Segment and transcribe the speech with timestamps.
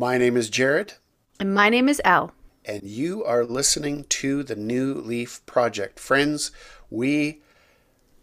[0.00, 0.94] My name is Jared.
[1.38, 2.32] And my name is Elle.
[2.64, 6.00] And you are listening to the New Leaf Project.
[6.00, 6.52] Friends,
[6.88, 7.42] we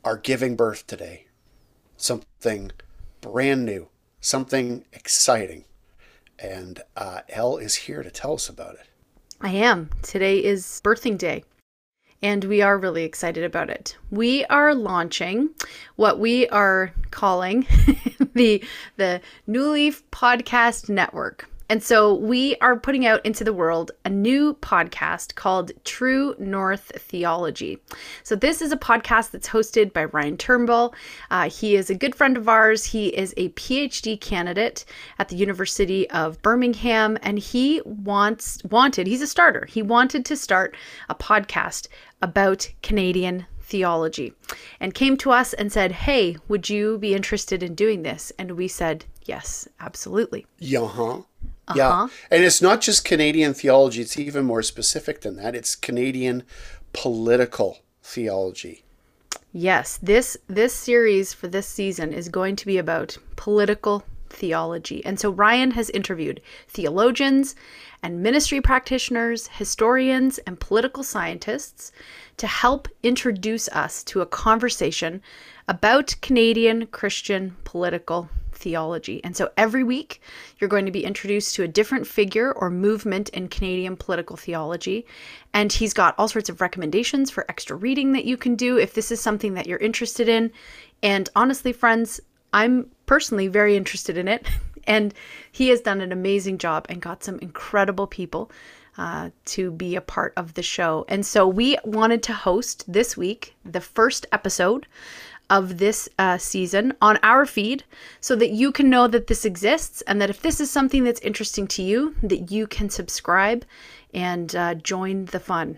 [0.03, 1.27] are giving birth today.
[1.95, 2.71] Something
[3.21, 5.65] brand new, something exciting.
[6.39, 8.87] And uh, Elle is here to tell us about it.
[9.39, 9.91] I am.
[10.01, 11.43] Today is birthing day
[12.23, 13.95] and we are really excited about it.
[14.09, 15.51] We are launching
[15.95, 17.67] what we are calling
[18.33, 18.63] the
[18.95, 21.47] the New Leaf Podcast Network.
[21.69, 26.93] And so we are putting out into the world a new podcast called True North
[26.95, 27.77] Theology.
[28.23, 30.95] So this is a podcast that's hosted by Ryan Turnbull.
[31.29, 32.85] Uh, he is a good friend of ours.
[32.85, 34.85] He is a PhD candidate
[35.19, 39.07] at the University of Birmingham, and he wants wanted.
[39.07, 39.65] He's a starter.
[39.65, 40.75] He wanted to start
[41.09, 41.87] a podcast
[42.21, 44.33] about Canadian theology
[44.79, 48.31] and came to us and said, Hey, would you be interested in doing this?
[48.39, 50.45] And we said, Yes, absolutely.
[50.59, 50.83] Yeah.
[50.83, 51.21] Uh-huh.
[51.75, 51.89] Yeah.
[51.89, 52.07] Uh-huh.
[52.31, 55.55] And it's not just Canadian theology, it's even more specific than that.
[55.55, 56.43] It's Canadian
[56.93, 58.83] political theology.
[59.53, 65.03] Yes, this this series for this season is going to be about political theology.
[65.05, 67.55] And so Ryan has interviewed theologians
[68.03, 71.91] and ministry practitioners, historians, and political scientists
[72.37, 75.21] to help introduce us to a conversation
[75.67, 79.23] about Canadian Christian political theology.
[79.23, 80.21] And so every week,
[80.59, 85.05] you're going to be introduced to a different figure or movement in Canadian political theology.
[85.53, 88.93] And he's got all sorts of recommendations for extra reading that you can do if
[88.93, 90.51] this is something that you're interested in.
[91.01, 92.19] And honestly, friends,
[92.53, 94.47] I'm personally very interested in it.
[94.89, 95.13] And
[95.51, 98.49] he has done an amazing job and got some incredible people
[98.97, 101.05] uh, to be a part of the show.
[101.07, 104.87] And so we wanted to host this week the first episode
[105.49, 107.83] of this uh, season on our feed
[108.19, 111.21] so that you can know that this exists and that if this is something that's
[111.21, 113.65] interesting to you, that you can subscribe
[114.13, 115.77] and uh, join the fun.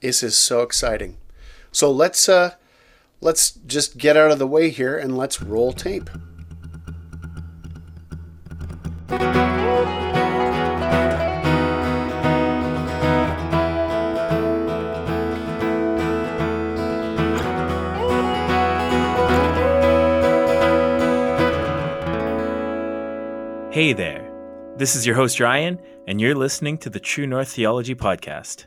[0.00, 1.16] This is so exciting.
[1.72, 2.54] So let's uh,
[3.20, 6.10] let's just get out of the way here and let's roll tape.
[23.76, 24.32] Hey there.
[24.78, 25.78] This is your host, Ryan,
[26.08, 28.64] and you're listening to the True North Theology Podcast.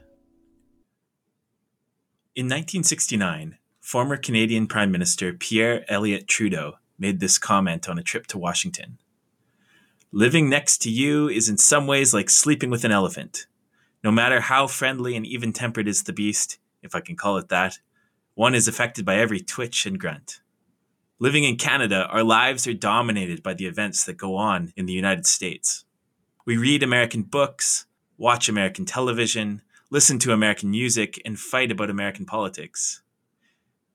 [2.36, 8.28] In 1969, former Canadian Prime Minister Pierre Elliott Trudeau made this comment on a trip
[8.28, 9.00] to Washington
[10.12, 13.48] Living next to you is in some ways like sleeping with an elephant.
[14.04, 17.50] No matter how friendly and even tempered is the beast, if I can call it
[17.50, 17.80] that,
[18.36, 20.42] one is affected by every twitch and grunt.
[21.22, 24.94] Living in Canada, our lives are dominated by the events that go on in the
[24.94, 25.84] United States.
[26.46, 27.88] We read American books,
[28.18, 33.02] watch American television, listen to American music, and fight about American politics.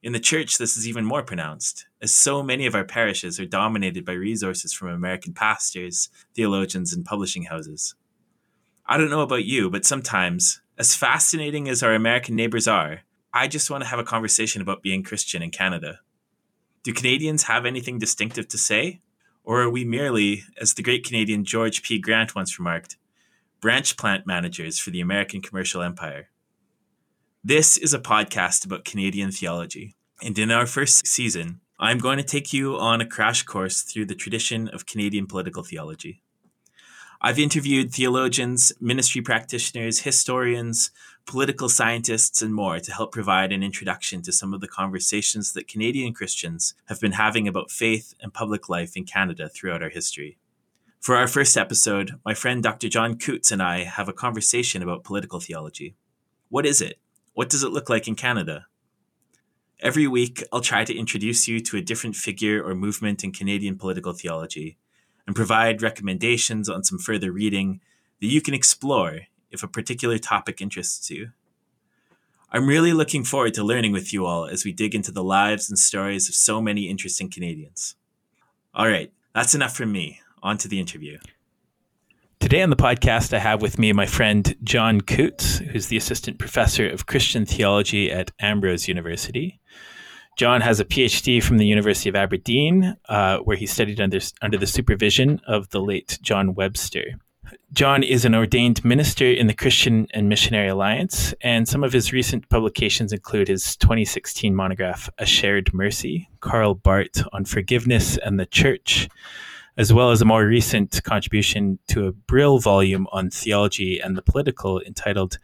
[0.02, 3.46] In the church, this is even more pronounced, as so many of our parishes are
[3.46, 7.94] dominated by resources from American pastors, theologians, and publishing houses.
[8.84, 13.00] I don't know about you, but sometimes, as fascinating as our American neighbors are,
[13.32, 16.00] I just want to have a conversation about being Christian in Canada.
[16.84, 19.00] Do Canadians have anything distinctive to say?
[19.42, 21.98] Or are we merely, as the great Canadian George P.
[21.98, 22.98] Grant once remarked,
[23.58, 26.28] branch plant managers for the American commercial empire?
[27.42, 29.96] This is a podcast about Canadian theology.
[30.22, 34.04] And in our first season, I'm going to take you on a crash course through
[34.04, 36.20] the tradition of Canadian political theology.
[37.18, 40.90] I've interviewed theologians, ministry practitioners, historians,
[41.26, 45.68] political scientists, and more to help provide an introduction to some of the conversations that
[45.68, 50.38] Canadian Christians have been having about faith and public life in Canada throughout our history.
[51.00, 52.88] For our first episode, my friend Dr.
[52.88, 55.96] Jon Coutts and I have a conversation about political theology.
[56.48, 56.98] What is it?
[57.34, 58.66] What does it look like in Canada?
[59.80, 63.76] Every week, I'll try to introduce you to a different figure or movement in Canadian
[63.76, 64.78] political theology
[65.26, 67.80] and provide recommendations on some further reading
[68.20, 69.22] that you can explore
[69.54, 71.30] if a particular topic interests you.
[72.50, 75.68] I'm really looking forward to learning with you all as we dig into the lives
[75.68, 77.96] and stories of so many interesting Canadians.
[78.74, 80.20] All right, that's enough from me.
[80.42, 81.18] On to the interview.
[82.38, 86.38] Today on the podcast, I have with me my friend Jon Coutts, who's the assistant
[86.38, 89.58] professor of Christian theology at Ambrose University.
[90.36, 94.58] Jon has a PhD from the University of Aberdeen, uh, where he studied under, under
[94.58, 97.18] the supervision of the late John Webster.
[97.72, 102.12] Jon is an ordained minister in the Christian and Missionary Alliance, and some of his
[102.12, 108.46] recent publications include his 2016 monograph, A Shared Mercy, Karl Barth on Forgiveness and the
[108.46, 109.08] Church,
[109.76, 114.22] as well as a more recent contribution to a Brill volume on theology and the
[114.22, 115.38] political entitled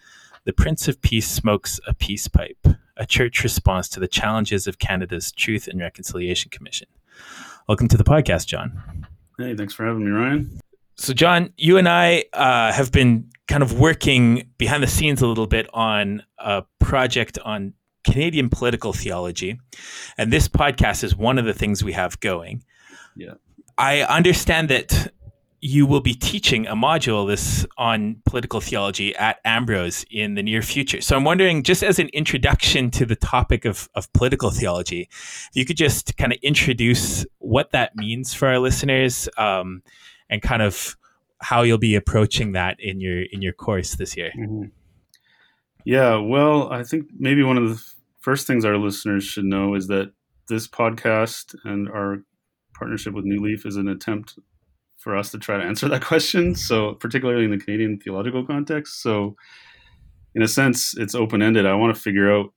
[0.44, 2.64] The Prince of Peace Smokes a Peace Pipe,
[2.97, 6.87] a church response to the challenges of Canada's Truth and Reconciliation Commission.
[7.67, 9.06] Welcome to the podcast, Jon.
[9.37, 10.60] Hey, thanks for having me, Ryan.
[11.11, 15.27] So, Jon, you and I uh, have been kind of working behind the scenes a
[15.27, 17.75] little bit on a project on
[18.05, 19.59] Canadian political theology.
[20.17, 22.62] And this podcast is one of the things we have going.
[23.17, 23.35] Yeah.
[23.77, 25.12] I understand that
[25.61, 30.62] you will be teaching a module this on political theology at Ambrose in the near
[30.62, 31.01] future.
[31.01, 35.51] So I'm wondering, just as an introduction to the topic of, of political theology, if
[35.55, 39.83] you could just kind of introduce what that means for our listeners um,
[40.29, 40.97] and kind of
[41.41, 44.31] how you'll be approaching that in your in your course this year.
[44.37, 44.65] Mm-hmm.
[45.85, 47.83] Yeah, well, I think maybe one of the
[48.21, 50.13] first things our listeners should know is that
[50.49, 52.19] this podcast and our
[52.75, 54.39] partnership with New Leaf is an attempt
[54.97, 56.55] for us to try to answer that question.
[56.55, 59.03] So, particularly in the Canadian theological context.
[59.03, 59.37] So,
[60.35, 61.67] in a sense, it's open ended.
[61.67, 62.53] I want to figure out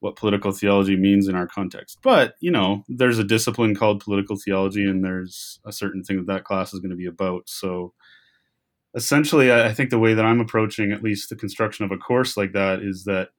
[0.00, 1.98] what political theology means in our context.
[2.02, 6.26] But, you know, there's a discipline called political theology, and there's a certain thing that
[6.26, 7.48] that class is going to be about.
[7.48, 7.92] So,
[8.94, 12.36] essentially, I think the way that I'm approaching at least the construction of a course
[12.36, 13.30] like that is that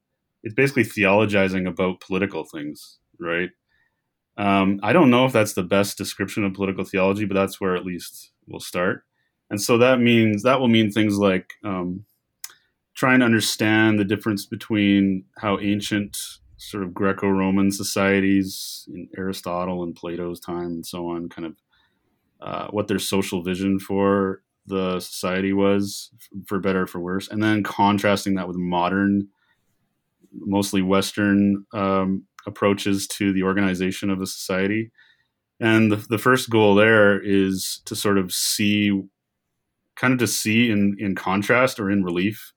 [0.44, 3.50] it's basically theologizing about political things, right?
[4.38, 7.76] Um, I don't know if that's the best description of political theology, but that's where
[7.76, 9.04] at least we'll start.
[9.50, 12.06] And so that means that will mean things like um,
[12.96, 16.18] trying to understand the difference between how ancient
[16.58, 21.56] sort of Greco-Roman societies in Aristotle and Plato's time and so on, kind of
[22.42, 26.10] uh, what their social vision for the society was,
[26.48, 29.28] for better or for worse, and then contrasting that with modern,
[30.34, 34.92] mostly Western um, approaches to the organization of a society.
[35.60, 38.92] And the, the first goal there is to sort of see,
[39.96, 42.52] kind of to see in, in contrast or in relief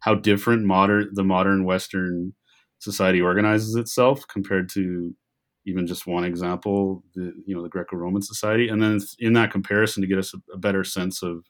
[0.00, 2.34] how different modern the modern Western
[2.78, 5.14] society organizes itself compared to
[5.66, 10.02] even just one example, the you know the Greco-Roman society, and then in that comparison
[10.02, 11.44] to get us a, a better sense of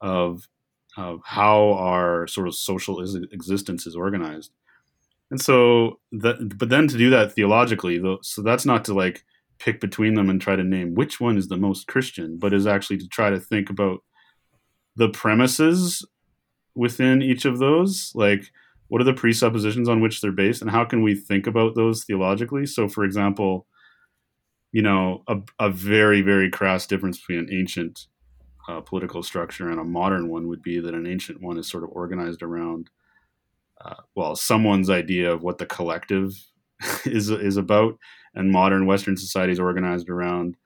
[0.00, 0.48] of
[0.96, 3.00] of how our sort of social
[3.32, 4.52] existence is organized.
[5.30, 9.24] And so that, but then to do that theologically, though, so that's not to like
[9.58, 12.66] pick between them and try to name which one is the most Christian, but is
[12.66, 14.00] actually to try to think about
[14.94, 16.06] the premises
[16.74, 18.12] within each of those.
[18.14, 18.52] Like,
[18.88, 22.04] what are the presuppositions on which they're based, and how can we think about those
[22.04, 22.66] theologically?
[22.66, 23.66] So, for example,
[24.72, 28.06] you know, a, a very, very crass difference between an ancient
[28.68, 31.84] uh, political structure and a modern one would be that an ancient one is sort
[31.84, 32.90] of organized around
[33.84, 36.34] uh, well, someone's idea of what the collective
[37.04, 37.98] is is about,
[38.34, 40.56] and modern Western society is organized around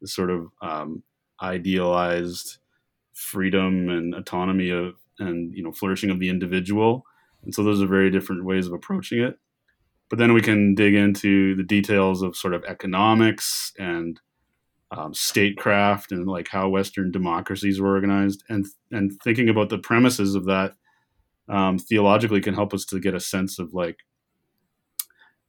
[0.00, 1.02] the sort of um,
[1.42, 2.58] idealized
[3.14, 7.04] freedom and autonomy of and you know flourishing of the individual.
[7.44, 9.38] And so those are very different ways of approaching it.
[10.10, 14.20] But then we can dig into the details of sort of economics and
[14.90, 20.34] um, statecraft and like how Western democracies were organized, and and thinking about the premises
[20.34, 20.72] of that
[21.48, 23.98] um, theologically can help us to get a sense of like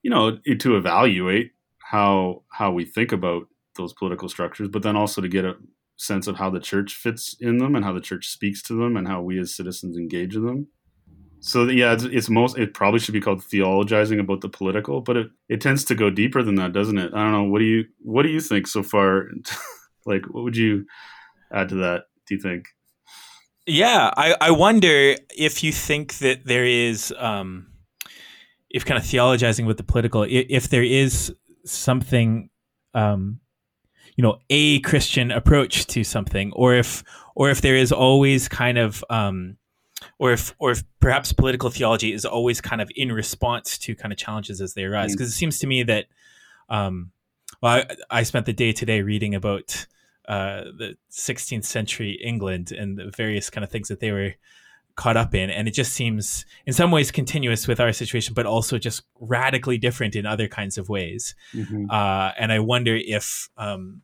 [0.02, 1.52] you know to evaluate
[1.92, 3.44] how how we think about
[3.76, 5.56] those political structures but then also to get a
[5.98, 8.96] sense of how the church fits in them and how the church speaks to them
[8.96, 10.68] and how we as citizens engage in them
[11.40, 15.18] so yeah it's, it's most it probably should be called theologizing about the political but
[15.18, 17.14] it, it tends to go deeper than that doesn't it?
[17.14, 19.28] I don't know what do you what do you think so far?
[20.06, 20.86] Like what would you
[21.54, 22.70] add to that do you think?
[23.66, 27.68] Yeah, I, I wonder if you think that there is, um,
[28.70, 32.50] if kind of theologizing with the political, if, if there is something,
[32.96, 33.40] um,
[34.16, 37.04] you know, a Christian approach to something, or if,
[37.36, 39.58] or if there is always kind of, um,
[40.18, 44.12] or if, or if perhaps political theology is always kind of in response to kind
[44.12, 45.14] of challenges as they arise.
[45.14, 45.34] Because mm.
[45.34, 46.06] it seems to me that,
[46.70, 47.12] um,
[47.62, 49.88] well, I, I spent the day today reading about
[50.28, 54.34] uh, the 16th century England and the various kind of things that they were
[54.96, 55.50] caught up in.
[55.50, 59.78] And it just seems, in some ways, continuous with our situation, but also just radically
[59.78, 61.36] different in other kinds of ways.
[61.54, 61.90] Mm-hmm.
[61.90, 64.02] Uh, and I wonder if um,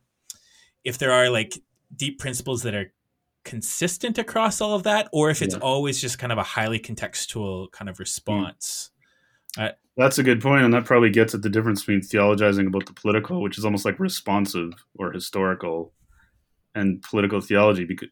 [0.84, 1.60] if there are like
[1.94, 2.92] deep principles that are
[3.46, 5.60] consistent across all of that, or if it's yeah.
[5.60, 8.90] always just kind of a highly contextual kind of response.
[9.56, 9.68] Mm.
[9.68, 12.84] Uh, that's a good point, and that probably gets at the difference between theologizing about
[12.84, 15.94] the political, which is almost like responsive or historical,
[16.74, 18.10] and political theology because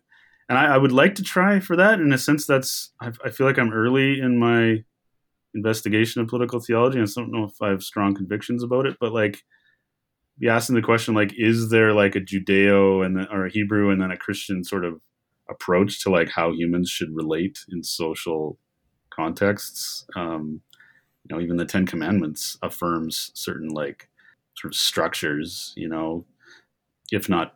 [0.49, 3.31] and I, I, would like to try for that in a sense that's I, I,
[3.31, 4.83] feel like i'm early in my
[5.55, 8.97] investigation of political theology and i don't know if i have strong convictions about it
[8.99, 9.43] but like
[10.39, 13.91] be asking the question like, is there like a Judeo and then, or a Hebrew
[13.91, 15.01] and then a Christian sort of
[15.51, 18.59] approach to like how humans should relate in social
[19.11, 20.07] contexts?
[20.17, 20.61] Um,
[21.25, 24.09] you know, even the Ten Commandments affirms certain like
[24.57, 25.73] sort of structures.
[25.77, 26.27] You know,
[27.13, 27.55] if not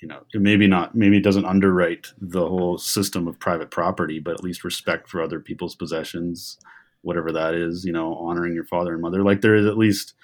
[0.00, 4.34] you know maybe not maybe it doesn't underwrite the whole system of private property but
[4.34, 6.58] at least respect for other people's possessions
[7.02, 10.14] whatever that is you know honoring your father and mother like there is at least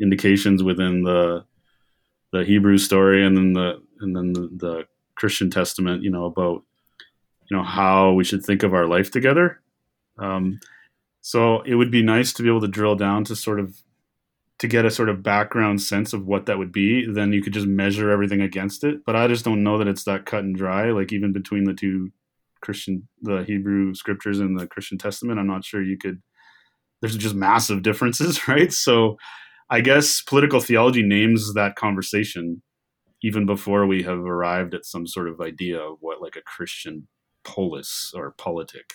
[0.00, 1.44] indications within the
[2.32, 4.84] the hebrew story and then the and then the, the
[5.20, 6.62] christian testament you know about
[7.48, 9.60] you know how we should think of our life together
[10.18, 10.58] um,
[11.20, 13.74] so it would be nice to be able to drill down to sort of
[14.60, 17.54] to get a sort of background sense of what that would be, then you could
[17.54, 19.02] just measure everything against it.
[19.06, 20.90] But I just don't know that it's that cut and dry.
[20.90, 22.12] Like even between the two
[22.60, 26.20] Christian, the Hebrew scriptures and the Christian Testament, I'm not sure you could.
[27.00, 28.70] There's just massive differences, right?
[28.70, 29.16] So,
[29.70, 32.60] I guess political theology names that conversation
[33.22, 37.08] even before we have arrived at some sort of idea of what like a Christian
[37.44, 38.94] polis or politic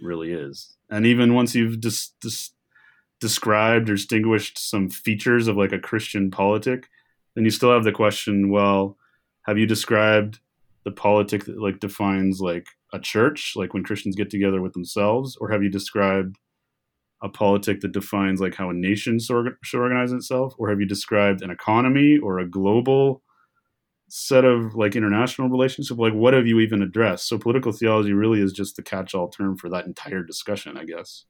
[0.00, 0.76] really is.
[0.90, 2.50] And even once you've just dis-
[3.20, 6.88] described or distinguished some features of like a Christian politic,
[7.34, 8.96] then you still have the question, well,
[9.42, 10.40] have you described
[10.84, 15.36] the politic that like defines like a church, like when Christians get together with themselves,
[15.40, 16.38] or have you described
[17.22, 21.42] a politic that defines like how a nation should organize itself, or have you described
[21.42, 23.22] an economy or a global
[24.16, 25.98] set of like international relationship?
[25.98, 27.28] Like, what have you even addressed?
[27.28, 31.24] So, political theology really is just the catch-all term for that entire discussion, I guess.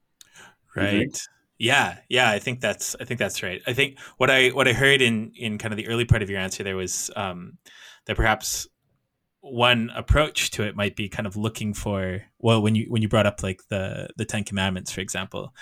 [0.77, 1.17] Right.
[1.59, 3.63] Yeah, yeah, I think that's I think that's right.
[3.67, 6.29] I think what I what I heard in in kind of the early part of
[6.29, 7.59] your answer there was um,
[8.07, 8.67] that perhaps
[9.41, 13.09] one approach to it might be kind of looking for well when you when you
[13.09, 15.55] brought up like the the Ten Commandments for example,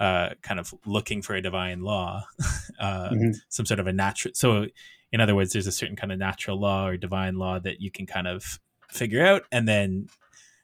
[0.00, 2.24] uh, kind of looking for a divine law,
[2.80, 3.30] uh, mm-hmm.
[3.48, 4.34] some sort of a natural.
[4.34, 4.66] So
[5.12, 7.90] in other words, there's a certain kind of natural law or divine law that you
[7.90, 8.58] can kind of
[8.88, 10.08] figure out, and then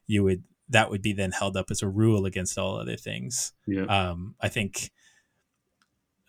[0.06, 3.52] you would that would be then held up as a rule against all other things.
[3.66, 3.84] Yeah.
[3.84, 4.90] Um, I think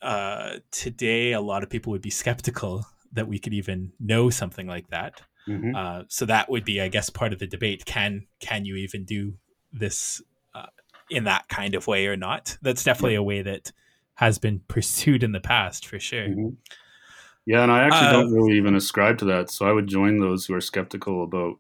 [0.02, 4.68] uh, today a lot of people would be skeptical that we could even know something
[4.68, 5.22] like that.
[5.48, 5.76] Mm-hmm.
[5.76, 7.86] Uh, so that would be, I guess, part of the debate.
[7.86, 9.36] Can can you even do
[9.72, 10.22] this
[10.54, 10.68] uh,
[11.10, 12.58] in that kind of way or not?
[12.62, 13.20] That's definitely yeah.
[13.20, 13.72] a way that
[14.16, 16.28] has been pursued in the past for sure.
[16.28, 16.50] Mm-hmm.
[17.46, 19.52] Yeah, and I actually don't uh, really even ascribe to that.
[19.52, 21.56] So I would join those who are skeptical about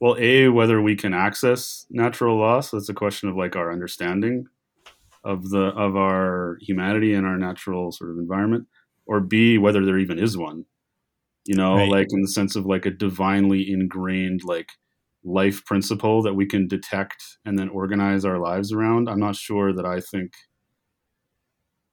[0.00, 2.60] well, a whether we can access natural law.
[2.60, 4.46] So it's a question of like our understanding
[5.24, 8.66] of the of our humanity and our natural sort of environment,
[9.06, 10.64] or b whether there even is one.
[11.46, 11.88] You know, right.
[11.88, 14.70] like in the sense of like a divinely ingrained like
[15.22, 19.08] life principle that we can detect and then organize our lives around.
[19.08, 20.32] I'm not sure that I think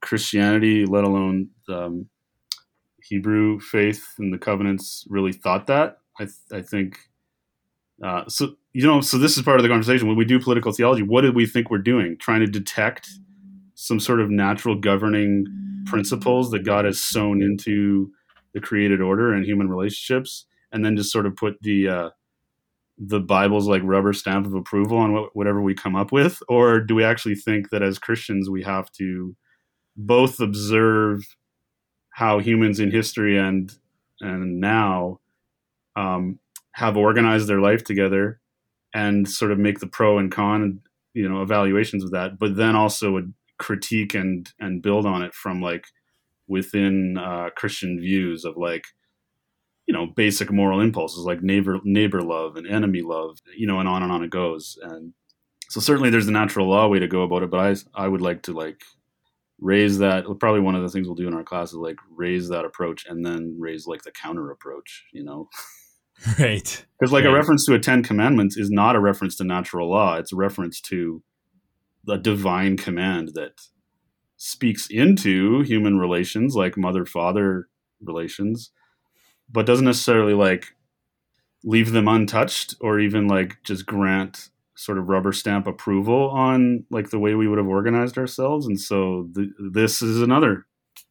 [0.02, 2.10] Christianity, let alone um,
[3.08, 6.00] Hebrew faith and the covenants, really thought that.
[6.20, 6.98] I, th- I think
[8.04, 10.08] uh, so you know, so this is part of the conversation.
[10.08, 12.16] When we do political theology, what do we think we're doing?
[12.20, 13.10] Trying to detect
[13.74, 15.46] some sort of natural governing
[15.86, 18.12] principles that God has sown into
[18.54, 22.10] the created order and human relationships, and then just sort of put the uh,
[23.00, 26.80] the Bible's like rubber stamp of approval on what, whatever we come up with, or
[26.80, 29.36] do we actually think that as Christians we have to
[29.96, 31.24] both observe
[32.18, 33.78] how humans in history and
[34.22, 35.20] and now
[35.96, 36.40] um,
[36.72, 38.40] have organized their life together
[38.92, 40.80] and sort of make the pro and con
[41.14, 45.32] you know evaluations of that but then also would critique and and build on it
[45.36, 45.86] from like
[46.48, 48.86] within uh, christian views of like
[49.86, 53.88] you know basic moral impulses like neighbor neighbor love and enemy love you know and
[53.88, 54.76] on and on it goes.
[54.82, 55.14] And
[55.70, 58.22] so certainly there's a natural law way to go about it but i i would
[58.22, 58.82] like to like
[59.60, 62.50] raise that probably one of the things we'll do in our class is like raise
[62.50, 65.50] that approach and then raise like the counter approach you know
[66.40, 66.86] Right.
[67.00, 67.32] Because like right.
[67.32, 70.18] a reference to a Ten Commandments is not a reference to natural law.
[70.18, 71.22] It's a reference to
[72.04, 73.62] the divine command that
[74.38, 77.68] speaks into human relations, like mother father
[78.02, 78.72] relations,
[79.50, 80.76] but doesn't necessarily like
[81.64, 87.10] leave them untouched or even like just grant sort of rubber stamp approval on like
[87.10, 88.68] the way we would have organized ourselves.
[88.68, 90.66] And so th- this is another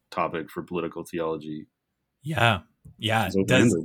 [0.09, 1.67] topic for political theology.
[2.23, 2.61] Yeah.
[2.97, 3.29] Yeah.
[3.45, 3.75] Does,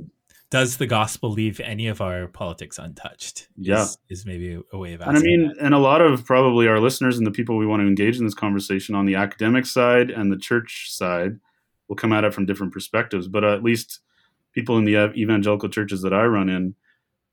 [0.49, 3.49] does the gospel leave any of our politics untouched?
[3.57, 5.15] Yeah, is, is maybe a way of asking.
[5.15, 5.65] And I mean, that.
[5.65, 8.23] and a lot of probably our listeners and the people we want to engage in
[8.23, 11.39] this conversation on the academic side and the church side
[11.87, 13.27] will come at it from different perspectives.
[13.27, 13.99] But at least
[14.53, 16.75] people in the evangelical churches that I run in,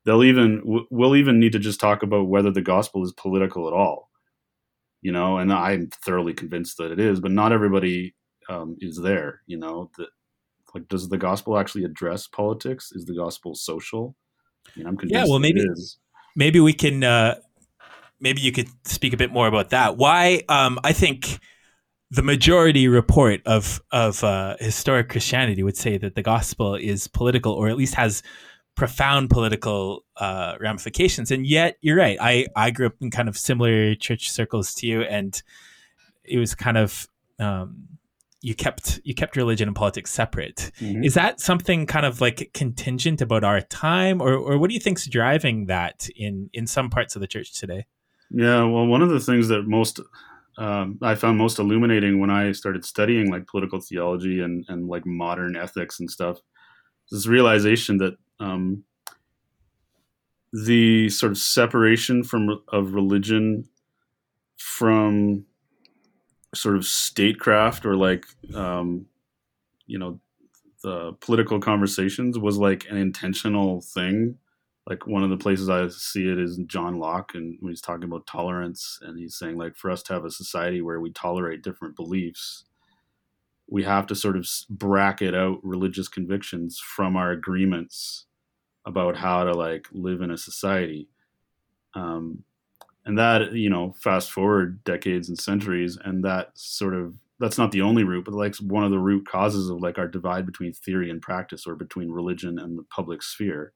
[0.05, 3.73] they'll even we'll even need to just talk about whether the gospel is political at
[3.73, 4.09] all.
[5.01, 8.13] You know, and I'm thoroughly convinced that it is, but not everybody
[8.49, 9.41] um, is there.
[9.47, 10.09] You know, that
[10.73, 12.91] Like, does the gospel actually address politics?
[12.91, 14.15] Is the gospel social?
[14.67, 15.25] I mean, I'm convinced.
[15.25, 15.97] Yeah, well, maybe is.
[16.35, 17.35] maybe we can uh,
[18.19, 19.97] maybe you could speak a bit more about that.
[19.97, 20.43] Why?
[20.47, 21.39] Um, I think
[22.09, 27.53] the majority report of of uh, historic Christianity would say that the gospel is political,
[27.53, 28.23] or at least has
[28.81, 31.29] profound political uh, ramifications.
[31.29, 32.17] And yet, you're right.
[32.19, 35.39] I I grew up in kind of similar church circles to you, and
[36.23, 37.07] it was kind of
[37.37, 37.87] um,
[38.41, 40.71] you kept you kept religion and politics separate.
[40.79, 41.05] Mhm.
[41.05, 44.79] Is that something kind of like contingent about our time, or or what do you
[44.79, 47.85] think's driving that in in some parts of the church today?
[48.31, 49.99] Yeah, well, one of the things that most
[50.57, 55.05] um, I found most illuminating when I started studying like political theology and and like
[55.05, 56.41] modern ethics and stuff
[57.11, 58.83] this realization that um,
[60.53, 63.67] the sort of separation from of religion
[64.57, 65.45] from
[66.53, 69.05] sort of statecraft or like um,
[69.85, 70.19] you know
[70.83, 74.37] the political conversations was like an intentional thing.
[74.87, 78.05] Like one of the places I see it is John Locke, and when he's talking
[78.05, 81.61] about tolerance, and he's saying like for us to have a society where we tolerate
[81.61, 82.65] different beliefs,
[83.71, 88.25] we have to sort of bracket out religious convictions from our agreements
[88.85, 91.09] about how to like live in a society.
[91.95, 92.43] Um,
[93.05, 97.71] and that you know, fast forward decades and centuries, and that sort of that's not
[97.71, 100.73] the only root, but like one of the root causes of like our divide between
[100.73, 103.73] theory and practice, or between religion and the public sphere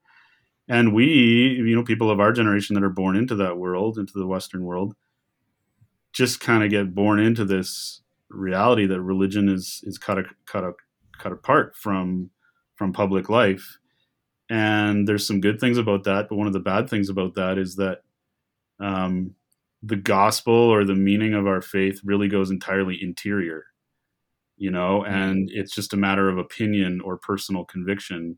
[0.67, 4.13] and we you know people of our generation that are born into that world into
[4.15, 4.95] the western world
[6.11, 10.63] just kind of get born into this reality that religion is is cut a, cut
[10.63, 10.73] a,
[11.19, 12.29] cut apart from
[12.75, 13.77] from public life.
[14.49, 17.57] And there's some good things about that but one of the bad things about that
[17.57, 17.99] is that
[18.79, 19.33] um,
[19.81, 23.65] the gospel or the meaning of our faith really goes entirely interior
[24.57, 28.37] you know and it's just a matter of opinion or personal conviction.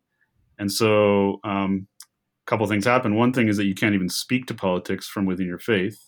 [0.59, 3.15] And so um, a couple things happen.
[3.15, 6.03] One thing is that you can't even speak to politics from within your faith,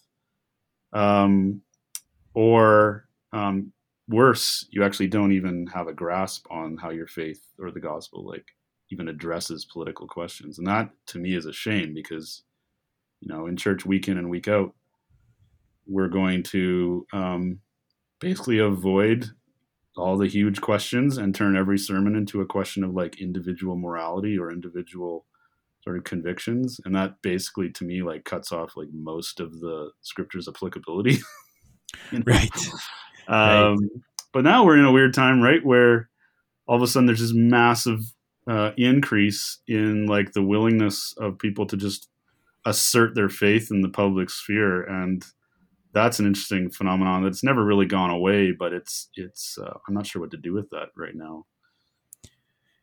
[0.94, 1.62] um,
[2.34, 3.72] or um,
[4.10, 8.26] worse, you actually don't even have a grasp on how your faith or the gospel
[8.26, 8.46] like
[8.92, 12.44] even addresses political questions, and that to me is a shame because
[13.22, 14.74] you know in church week in and week out,
[15.88, 17.60] we're going to um,
[18.20, 19.30] basically avoid
[19.96, 24.38] all the huge questions and turn every sermon into a question of like individual morality
[24.38, 25.26] or individual
[25.84, 29.90] sort of convictions and that basically to me like cuts off like most of the
[30.02, 31.20] scripture's applicability
[32.12, 32.24] You know?
[32.28, 32.50] Right.
[33.30, 33.78] Um,
[34.34, 36.10] but now we're in a weird time right where
[36.68, 38.02] all of a sudden there's this massive
[38.48, 42.10] uh, increase in like the willingness of people to just
[42.66, 45.26] assert their faith in the public sphere and
[45.92, 50.06] that's an interesting phenomenon that's never really gone away but it's it's uh, i'm not
[50.06, 51.46] sure what to do with that right now.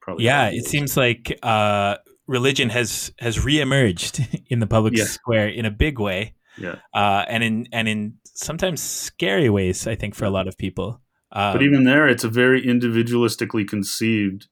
[0.07, 1.97] Probably Yeah, it seems like uh,
[2.29, 7.43] religion has has reemerged in the public square in a big way, yeah uh, and
[7.45, 9.87] in and in sometimes scary ways.
[9.87, 11.01] I think for a lot of people.
[11.33, 14.49] Um, but even there, it's a very individualistically conceived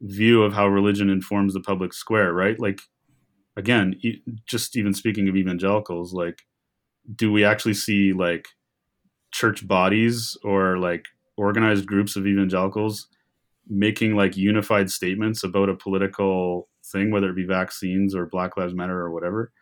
[0.00, 2.58] view of how religion informs the public square, right?
[2.58, 2.80] Like,
[3.56, 6.42] again, e- just even speaking of evangelicals, like,
[7.14, 8.46] do we actually see like
[9.32, 13.08] church bodies or like organized groups of evangelicals
[13.68, 18.74] making like unified statements about a political thing, whether it be vaccines or Black Lives
[18.74, 19.52] Matter or whatever?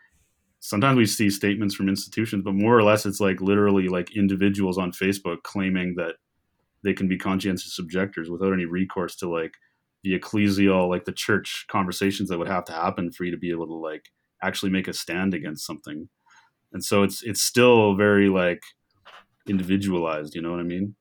[0.60, 4.78] Sometimes we see statements from institutions, but more or less, it's like literally like individuals
[4.78, 6.16] on Facebook claiming that
[6.82, 9.54] they can be conscientious objectors without any recourse to like
[10.02, 13.50] the ecclesial like the church conversations that would have to happen for you to be
[13.50, 14.10] able to like
[14.42, 16.08] actually make a stand against something.
[16.72, 18.62] And so it's it's still very like
[19.48, 20.96] individualized you know what i mean?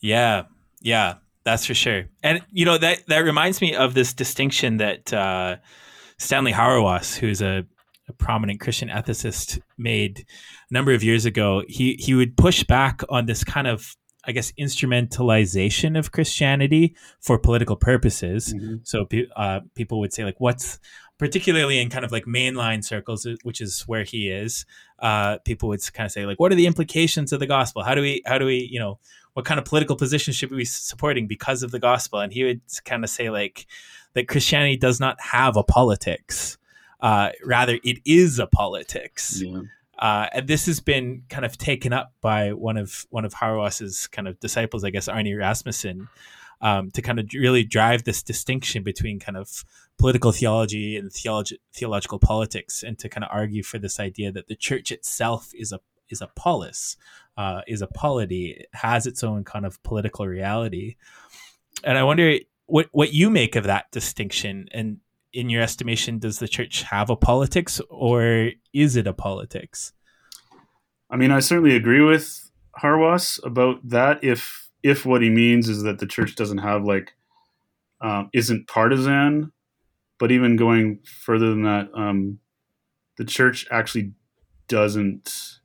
[0.00, 0.44] Yeah,
[0.80, 2.06] yeah, that's for sure.
[2.22, 5.56] And you know that that reminds me of this distinction that uh,
[6.18, 7.64] Stanley Hauerwas, who's a,
[8.12, 10.24] a prominent Christian ethicist, made
[10.70, 11.62] a number of years ago.
[11.68, 17.38] He he would push back on this kind of I guess instrumentalization of Christianity for
[17.38, 18.54] political purposes.
[18.84, 20.78] So uh, people would say like, what's
[21.18, 24.66] particularly in kind of like mainline circles, which is where he is.
[24.98, 27.84] Uh, people would kind of say like, what are the implications of the gospel?
[27.84, 28.98] How do we how do we you know
[29.34, 32.18] what kind of political position should we be supporting because of the gospel?
[32.18, 33.66] And he would kind of say like
[34.14, 36.58] that Christianity does not have a politics.
[37.02, 39.42] Uh, rather, it is a politics.
[39.44, 39.62] yeah
[40.02, 44.08] Uh, and this has been kind of taken up by one of one of Hauerwas's
[44.08, 46.08] kind of disciples, I guess, Arne Rasmusson,
[46.60, 49.64] um, to kind of really drive this distinction between kind of
[49.98, 54.48] political theology and theology, theological politics, and to kind of argue for this idea that
[54.48, 56.96] the church itself is a is a polis,
[57.36, 60.96] uh, is a polity, it has its own kind of political reality.
[61.84, 64.98] And I wonder what what you make of that distinction and
[65.32, 69.92] in your estimation does the church have a politics or is it a politics
[71.10, 75.82] i mean i certainly agree with Hauerwas about that if if what he means is
[75.82, 77.12] that the church doesn't have like
[78.00, 79.52] um, isn't partisan
[80.18, 82.38] but even going further than that um,
[83.18, 84.12] the church actually
[84.68, 85.58] doesn't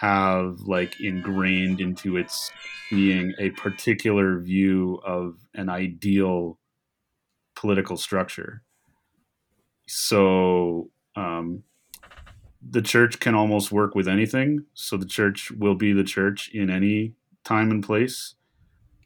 [0.00, 2.50] have like ingrained into its
[2.90, 6.58] being a particular view of an ideal
[7.54, 8.62] political structure.
[9.86, 11.62] So um,
[12.70, 14.64] the church can almost work with anything.
[14.74, 18.34] So the church will be the church in any time and place.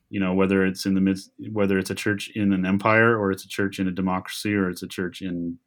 [0.08, 3.30] You know, whether it's in the midst, whether it's a church in an empire or
[3.30, 5.58] it's a church in a democracy or it's a church in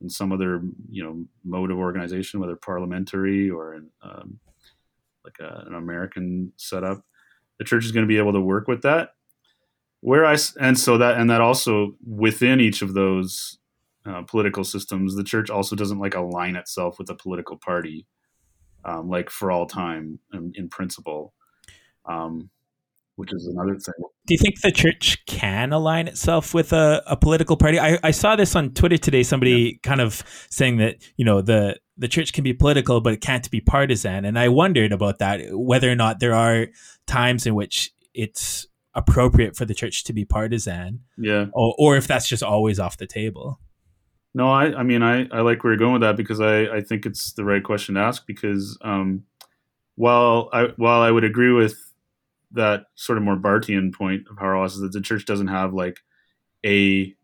[0.00, 4.40] in some other you know mode of organization, whether parliamentary or in, um,
[5.24, 7.04] like a, an American setup.
[7.58, 9.10] The church is going to be able to work with that.
[10.00, 13.58] Where I and so that and that also within each of those
[14.06, 18.06] uh, political systems, the church also doesn't like align itself with a political party,
[18.84, 21.34] um, like for all time in, in principle.
[22.04, 22.50] Um,
[23.16, 23.94] which is another thing.
[24.26, 27.78] Do you think the church can align itself with a, a political party?
[27.78, 29.22] I, I saw this on Twitter today.
[29.22, 29.88] Somebody yeah.
[29.88, 33.48] kind of saying that you know the the church can be political, but it can't
[33.50, 34.24] be partisan.
[34.24, 36.68] And I wondered about that, whether or not there are
[37.06, 41.00] times in which it's appropriate for the church to be partisan.
[41.16, 41.46] Yeah.
[41.52, 43.60] Or, or if that's just always off the table.
[44.34, 46.80] No, I, I mean, I, I like where you're going with that because I, I
[46.80, 49.24] think it's the right question to ask because um,
[49.96, 51.76] while I, while I would agree with
[52.52, 56.00] that sort of more Barthian point of Hauerwas is that the church doesn't have like
[56.66, 57.14] a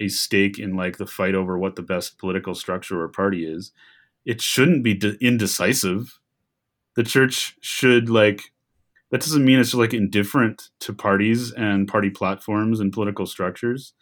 [0.00, 3.72] a stake in like the fight over what the best political structure or party is.
[4.26, 6.18] It shouldn't be de- indecisive.
[6.96, 8.52] The church should like
[9.10, 13.94] that doesn't mean it's like indifferent to parties and party platforms and political structures.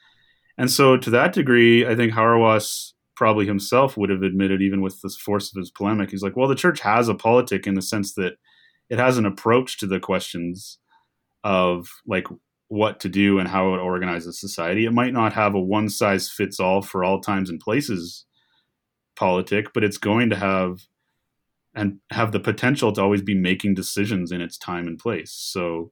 [0.60, 5.00] And so to that degree, I think Hauerwas probably himself would have admitted, even with
[5.00, 7.80] the force of his polemic, he's like, well, the church has a politic in the
[7.80, 8.34] sense that
[8.90, 10.76] it has an approach to the questions
[11.44, 12.26] of like
[12.68, 14.84] what to do and how it organizes society.
[14.84, 18.26] It might not have a one size fits all for all times and places
[19.16, 20.80] politic, but it's going to have
[21.74, 25.32] and have the potential to always be making decisions in its time and place.
[25.32, 25.90] So,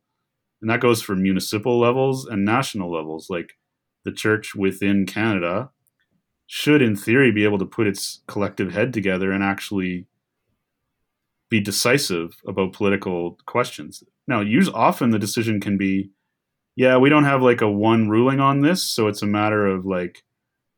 [0.61, 3.31] and that goes for municipal levels and national levels.
[3.31, 3.55] Like
[4.05, 5.71] the church within Canada
[6.47, 10.07] should, in theory, be able to put its collective head together and actually
[11.51, 14.03] be decisive about political questions.
[14.27, 16.11] Now, use often the decision can be,
[16.77, 19.85] yeah, we don't have like a one ruling on this, so it's a matter of
[19.85, 20.25] like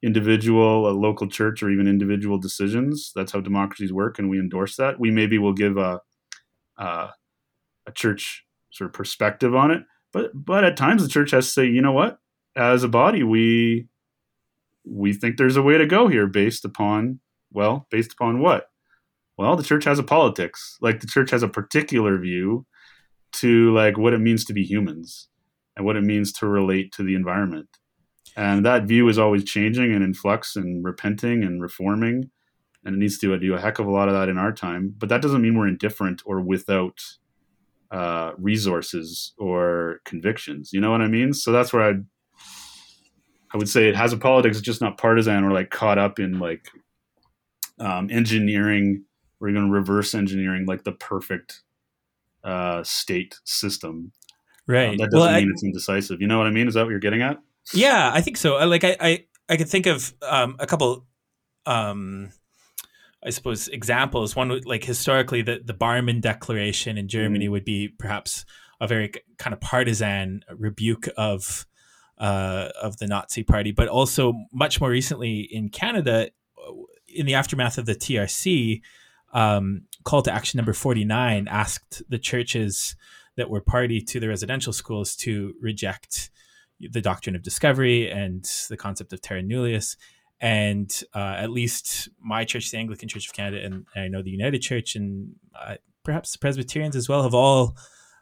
[0.02, 3.12] individual, a local church, or even individual decisions.
[3.14, 4.98] That's how democracies work, and we endorse that.
[4.98, 6.00] We maybe will give a
[6.78, 7.10] a,
[7.86, 11.52] a church sort of perspective on it, but but at times the church has to
[11.52, 12.18] say, you know what,
[12.60, 13.88] as a body, we
[14.84, 17.20] we think there's a way to go here based upon
[17.52, 18.66] well, based upon what?
[19.36, 20.76] Well the church has a politics.
[20.80, 22.66] Like the church has a particular view
[23.32, 25.28] to like what it means to be humans
[25.76, 27.68] and what it means to relate to the environment.
[28.36, 32.30] And that view is always changing and in flux and repenting and reforming.
[32.84, 34.94] And it needs to do a heck of a lot of that in our time.
[34.96, 36.98] But that doesn't mean we're indifferent or without
[37.90, 40.70] uh, resources or convictions.
[40.72, 41.32] You know what i mean?
[41.32, 41.94] So that's where i
[43.52, 46.18] i would say it has a politics it's just not partisan or like caught up
[46.18, 46.68] in like
[47.78, 49.04] um, engineering
[49.40, 51.62] we're even reverse engineering like the perfect
[52.44, 54.12] uh, state system.
[54.66, 54.90] Right.
[54.90, 56.20] Um, that doesn't well, mean I, it's indecisive.
[56.20, 56.68] You know what I mean?
[56.68, 57.38] Is that what you're getting at?
[57.74, 58.56] Yeah, I think so.
[58.66, 61.06] Like I, I, I could think of um, a couple,
[61.66, 62.30] um,
[63.24, 64.36] I suppose, examples.
[64.36, 68.44] One, like historically, the the Barmen Declaration in Germany mm would be perhaps
[68.80, 71.66] a very kind of partisan rebuke of
[72.20, 76.28] uh, of the Nazi Party, but also much more recently in Canada,
[77.08, 78.82] in the aftermath of the TRC,
[79.32, 82.94] um, call to action number 49 asked the churches
[83.36, 86.30] that were party to the residential schools to reject
[86.80, 89.96] the doctrine of discovery and the concept of terra nullius.
[90.40, 94.30] And uh, at least my church, the Anglican Church of Canada, and, I know the
[94.30, 97.76] United Church, and uh, perhaps the Presbyterians as well, have all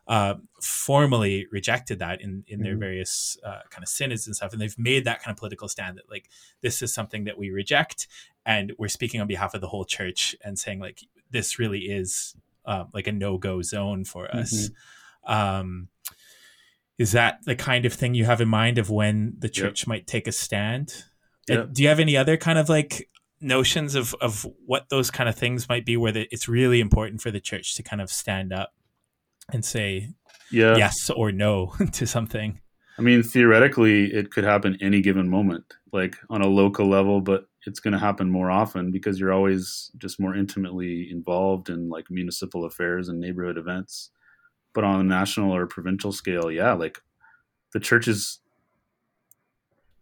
[0.08, 2.80] uh, formally rejected that in, in their mm-hmm.
[2.80, 4.52] various uh, kind of synods and stuff.
[4.52, 6.30] And they've made that kind of political stand that like
[6.62, 8.08] this is something that we reject,
[8.46, 12.34] and we're speaking on behalf of the whole church and saying like this really is
[12.64, 14.70] uh, like a no go zone for us.
[15.28, 15.32] Mm-hmm.
[15.32, 15.88] Um,
[16.96, 19.88] is that the kind of thing you have in mind of when the church yep.
[19.88, 21.04] might take a stand?
[21.48, 21.72] Yep.
[21.72, 23.08] do you have any other kind of like
[23.40, 27.22] notions of of what those kind of things might be where the, it's really important
[27.22, 28.72] for the church to kind of stand up
[29.52, 30.11] and say
[30.50, 30.76] yeah.
[30.76, 32.61] yes or no to something.
[32.98, 37.46] I mean, theoretically, it could happen any given moment, like on a local level, but
[37.64, 42.11] it's going to happen more often because you're always just more intimately involved in like
[42.11, 44.11] municipal affairs and neighborhood events.
[44.74, 46.98] But on a national or provincial scale, yeah, like
[47.72, 48.40] the church is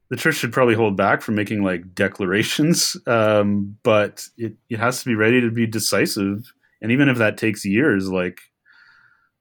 [0.08, 5.00] the church should probably hold back from making like declarations, um, but it, it has
[5.00, 6.52] to be ready to be decisive.
[6.80, 8.40] And even if that takes years, like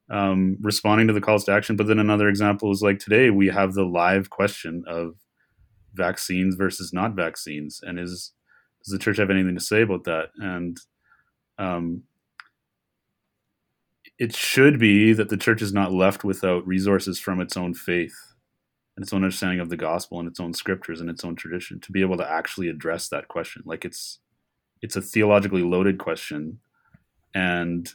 [0.09, 1.75] um, responding to the calls to action.
[1.75, 5.15] But then another example is like today we have the live question of
[5.93, 8.33] vaccines versus not vaccines, and is
[8.83, 10.29] does the church have anything to say about that?
[10.37, 10.77] And
[11.57, 12.03] um,
[14.19, 18.15] it should be that the church is not left without resources from its own faith
[18.95, 21.79] and its own understanding of the gospel and its own scriptures and its own tradition
[21.81, 23.63] to be able to actually address that question.
[23.65, 24.19] Like it's
[24.81, 26.59] it's a theologically loaded question,
[27.33, 27.91] and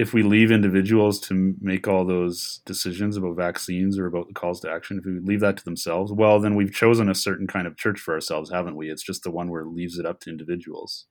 [0.00, 4.58] if we leave individuals to make all those decisions about vaccines or about the calls
[4.58, 7.66] to action, if we leave that to themselves, well, then we've chosen a certain kind
[7.66, 8.90] of church for ourselves, haven't we?
[8.90, 11.04] It's just the one where it leaves it up to individuals.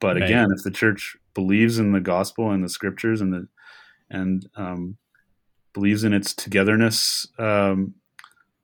[0.00, 0.24] But right.
[0.24, 3.46] again, if the church believes in the gospel and the scriptures and the
[4.10, 4.96] and um,
[5.72, 7.94] believes in its togetherness um,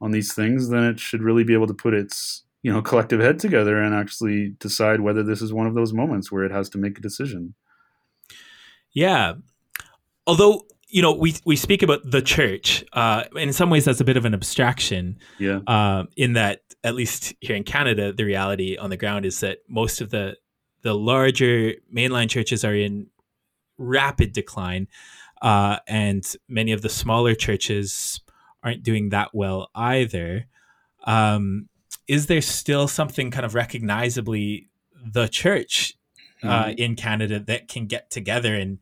[0.00, 3.20] on these things, then it should really be able to put its you know collective
[3.20, 6.68] head together and actually decide whether this is one of those moments where it has
[6.70, 7.54] to make a decision.
[8.92, 9.34] Yeah.
[10.26, 14.04] Although, you know, we, we speak about the church, uh, in some ways that's a
[14.04, 15.18] bit of an abstraction.
[15.38, 15.60] Yeah.
[15.66, 19.58] Uh, in that, at least here in Canada, the reality on the ground is that
[19.68, 20.36] most of the
[20.82, 23.08] the larger mainline churches are in
[23.76, 24.88] rapid decline,
[25.42, 28.20] uh, and many of the smaller churches
[28.62, 30.46] aren't doing that well either.
[31.04, 31.68] Um,
[32.08, 34.68] is there still something kind of recognizably
[35.04, 35.94] the church
[36.42, 36.78] uh, mm-hmm.
[36.78, 38.78] in Canada that can get together and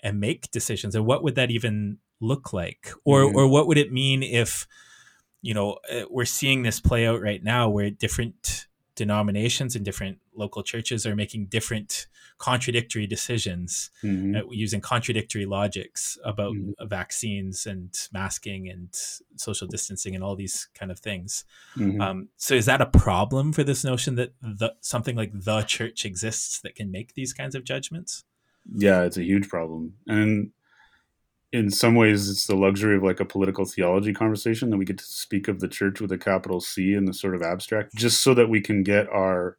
[0.00, 0.94] and make decisions?
[0.94, 2.92] And what would that even look like?
[3.04, 3.36] Or mm-hmm.
[3.36, 4.66] or what would it mean if
[5.40, 10.18] you know uh, we're seeing this play out right now, where different denominations and different
[10.34, 12.06] local churches are making different
[12.42, 14.34] contradictory decisions mm-hmm.
[14.34, 16.86] uh, using contradictory logics about mm-hmm.
[16.88, 18.88] vaccines and masking and
[19.36, 21.44] social distancing and all these kind of things.
[21.76, 22.00] Mm-hmm.
[22.00, 26.04] Um, so is that a problem for this notion that the, something like the church
[26.04, 28.24] exists that can make these kinds of judgments?
[28.74, 29.94] Yeah, it's a huge problem.
[30.08, 30.50] And
[31.52, 34.98] in some ways it's the luxury of like a political theology conversation that we get
[34.98, 38.20] to speak of the church with a capital C in the sort of abstract just
[38.20, 39.58] so that we can get our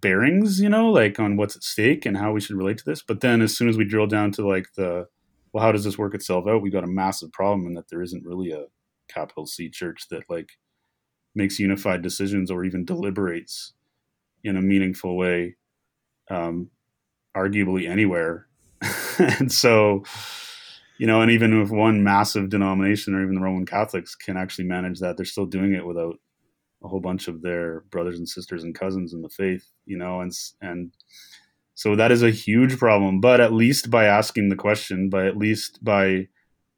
[0.00, 3.02] bearings you know like on what's at stake and how we should relate to this.
[3.02, 5.06] But then as soon as we drill down to like the
[5.52, 6.62] well how does this work itself out?
[6.62, 8.64] We got a massive problem in that there isn't really a
[9.08, 10.50] capital C church that like
[11.34, 13.74] makes unified decisions or even deliberates
[14.44, 15.56] in a meaningful way
[16.30, 16.70] um
[17.36, 18.46] arguably anywhere.
[19.18, 20.04] And so
[20.98, 24.66] you know, and even if one massive denomination or even the Roman Catholics can actually
[24.66, 26.16] manage that, they're still doing it without
[26.84, 30.20] a whole bunch of their brothers and sisters and cousins in the faith, you know,
[30.20, 30.92] and and
[31.74, 33.20] so that is a huge problem.
[33.20, 36.28] But at least by asking the question, by at least by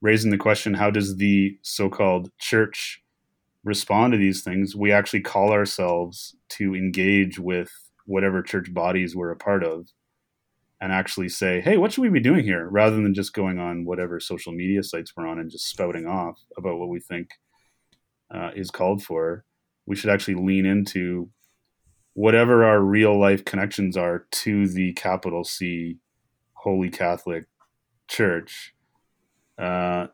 [0.00, 3.02] raising the question, how does the so-called church
[3.64, 4.76] respond to these things?
[4.76, 7.70] We actually call ourselves to engage with
[8.06, 9.88] whatever church bodies we're a part of
[10.80, 12.68] and actually say, hey, what should we be doing here?
[12.68, 16.38] Rather than just going on whatever social media sites we're on and just spouting off
[16.58, 17.30] about what we think
[18.32, 19.44] uh, is called for.
[19.86, 21.30] We should actually lean into
[22.14, 25.98] whatever our real life connections are to the capital C
[26.54, 27.46] Holy Catholic
[28.08, 28.74] Church
[29.58, 30.06] uh,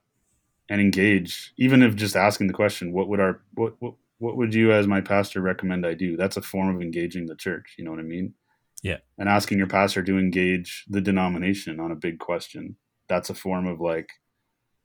[0.69, 4.55] and engage, even if just asking the question, what would our, what, what, what would
[4.55, 6.17] you as my pastor recommend I do?
[6.17, 7.75] That's a form of engaging the church.
[7.79, 8.35] You know what I mean?
[8.83, 8.99] Yeah.
[9.19, 12.77] And asking your pastor to engage the denomination on a big question.
[13.09, 14.11] That's a form of like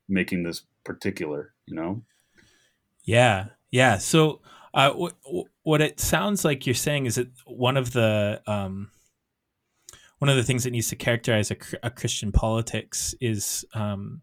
[0.09, 2.03] making this particular, you know?
[3.03, 3.47] Yeah.
[3.71, 3.97] Yeah.
[3.97, 4.41] So,
[4.75, 8.91] uh, w- what it sounds like you're saying is that one of the, um,
[10.19, 14.21] one of the things that needs to characterize a, a Christian politics is um,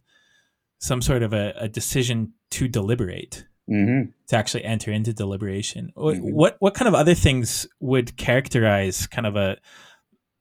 [0.78, 4.10] some sort of a, a decision to deliberate mm-hmm.
[4.28, 5.92] to actually enter into deliberation.
[5.96, 6.34] Mm-hmm.
[6.34, 9.56] What what kind of other things would characterize kind of a,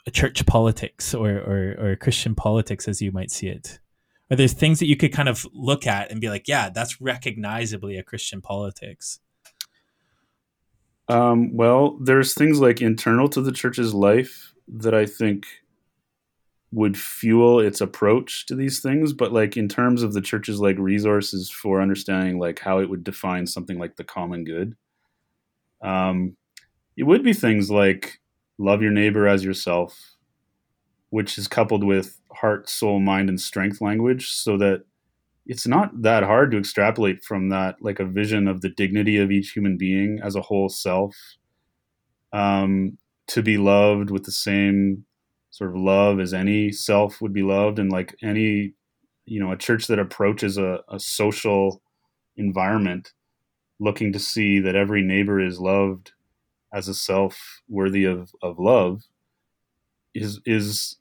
[0.06, 3.80] a church politics or, or or Christian politics as you might see it?
[4.30, 7.02] Are there things that you could kind of look at and be like, yeah, that's
[7.02, 9.20] recognizably a Christian politics?
[11.12, 15.46] Um, well, there's things like internal to the church's life that I think
[16.72, 20.78] would fuel its approach to these things but like in terms of the church's like
[20.78, 24.76] resources for understanding like how it would define something like the common good
[25.82, 26.38] um
[26.96, 28.22] it would be things like
[28.58, 30.16] love your neighbor as yourself
[31.10, 34.86] which is coupled with heart soul mind and strength language so that
[35.52, 39.32] it's not that hard to extrapolate from that like a vision of the dignity of
[39.32, 41.14] each human being as a whole self
[42.32, 45.04] um, to be loved with the same
[45.50, 47.80] sort of love as any self would be loved.
[47.80, 48.72] And like any
[49.26, 51.82] you know a church that approaches a, a social
[52.38, 53.12] environment
[53.78, 56.14] looking to see that every neighbor is loved
[56.74, 59.02] as a self worthy of, of love
[60.16, 60.96] is is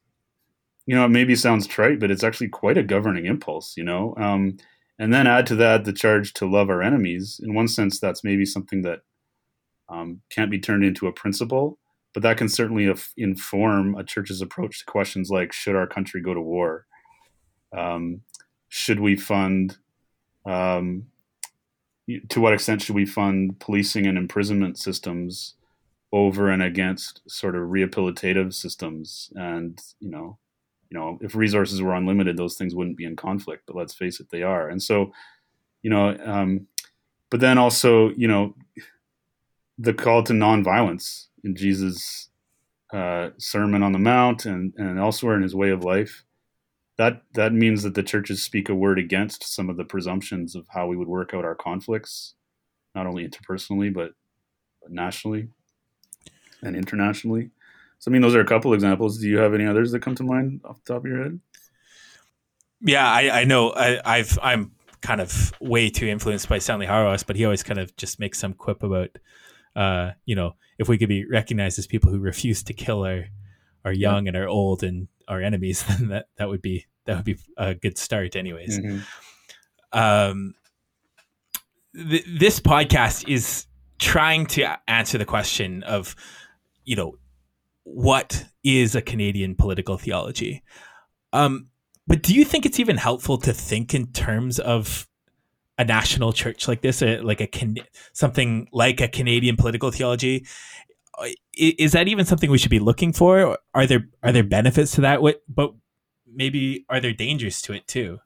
[0.91, 4.13] you know it maybe sounds trite but it's actually quite a governing impulse you know?
[4.17, 4.57] Um,
[4.99, 7.41] and then add to that the charge to love our enemies.
[7.43, 9.03] In one sense that's maybe something that
[9.89, 11.79] um, can't be turned into a principle
[12.13, 16.35] but that can certainly inform a church's approach to questions like should our country go
[16.35, 16.87] to war?
[17.77, 18.23] Um,
[18.69, 19.77] should we fund
[20.45, 21.07] um,
[22.31, 25.55] to what extent should we fund policing and imprisonment systems
[26.13, 30.40] over and against sort of rehabilitative systems and you know
[30.91, 34.21] you know if resources were unlimited those things wouldn't be in conflict but let's face
[34.21, 35.13] it they are and so
[35.83, 36.67] you know um,
[37.31, 38.55] but then also you know
[39.79, 42.29] the call to nonviolence in jesus
[42.93, 46.25] uh, sermon on the mount and, and elsewhere in his way of life
[46.99, 50.67] that that means that the churches speak a word against some of the presumptions of
[50.71, 52.35] how we would work out our conflicts
[52.95, 54.13] not only interpersonally but,
[54.83, 55.49] but nationally
[56.63, 57.51] and internationally.
[58.01, 59.19] So, I mean, those are a couple examples.
[59.19, 61.39] Do you have any others that come to mind off the top of your head?
[62.81, 63.71] Yeah, I, I know.
[63.71, 67.79] I, I've I'm kind of way too influenced by Stanley Hauerwas, but he always kind
[67.79, 69.11] of just makes some quip about,
[69.77, 73.27] uh, you know, if we could be recognized as people who refuse to kill our
[73.85, 74.29] our young yeah.
[74.31, 77.75] and our old and our enemies, then that that would be that would be a
[77.75, 78.79] good start, anyways.
[78.79, 79.99] Mm-hmm.
[79.99, 80.55] Um,
[81.95, 83.67] th- this podcast is
[83.99, 86.17] trying to answer the question of
[86.85, 87.17] you know,
[87.95, 90.63] what is a Canadian political theology?
[91.33, 91.69] Um,
[92.07, 95.09] but do you think it's even helpful to think in terms of
[95.79, 97.49] a national church like this, a, like a
[98.13, 100.47] something like a Canadian political theology?
[101.57, 103.59] Is that even something we should be looking for?
[103.75, 105.21] Are there are there benefits to that?
[105.21, 105.73] What, but
[106.33, 108.21] maybe are there dangers to it too?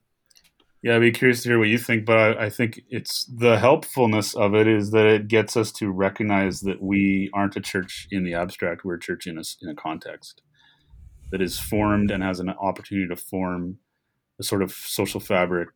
[0.84, 3.58] Yeah, I'd be curious to hear what you think, but I, I, think it's the
[3.58, 8.06] helpfulness of it is that it gets us to recognize that we aren't a church
[8.10, 10.42] in the abstract; we're a church in a in a context
[11.30, 13.78] that is formed and has an opportunity to form
[14.38, 15.70] a sort of social fabric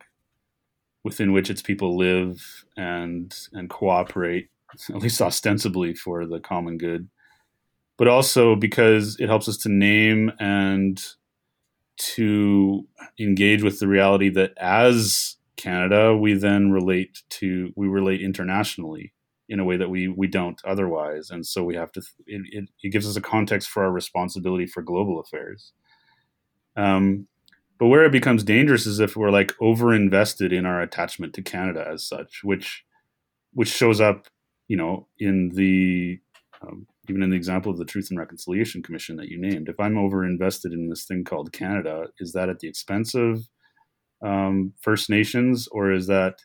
[1.03, 4.49] within which its people live and and cooperate,
[4.89, 7.09] at least ostensibly, for the common good.
[7.97, 11.03] But also because it helps us to name and
[11.99, 12.87] to
[13.19, 19.13] engage with the reality that as Canada, we then relate to we relate internationally
[19.49, 22.01] in a way that we we don't otherwise, and so we have to.
[22.25, 25.73] It, it, it gives us a context for our responsibility for global affairs.
[26.75, 27.27] Um,
[27.77, 31.41] but where it becomes dangerous is if we're like over invested in our attachment to
[31.41, 32.85] Canada as such, which
[33.53, 34.27] which shows up,
[34.67, 36.19] you know, in the
[36.61, 39.79] um, even in the example of the Truth and Reconciliation Commission that you named, if
[39.79, 43.47] I'm over invested in this thing called Canada, is that at the expense of
[44.23, 46.35] um, First Nations, or is that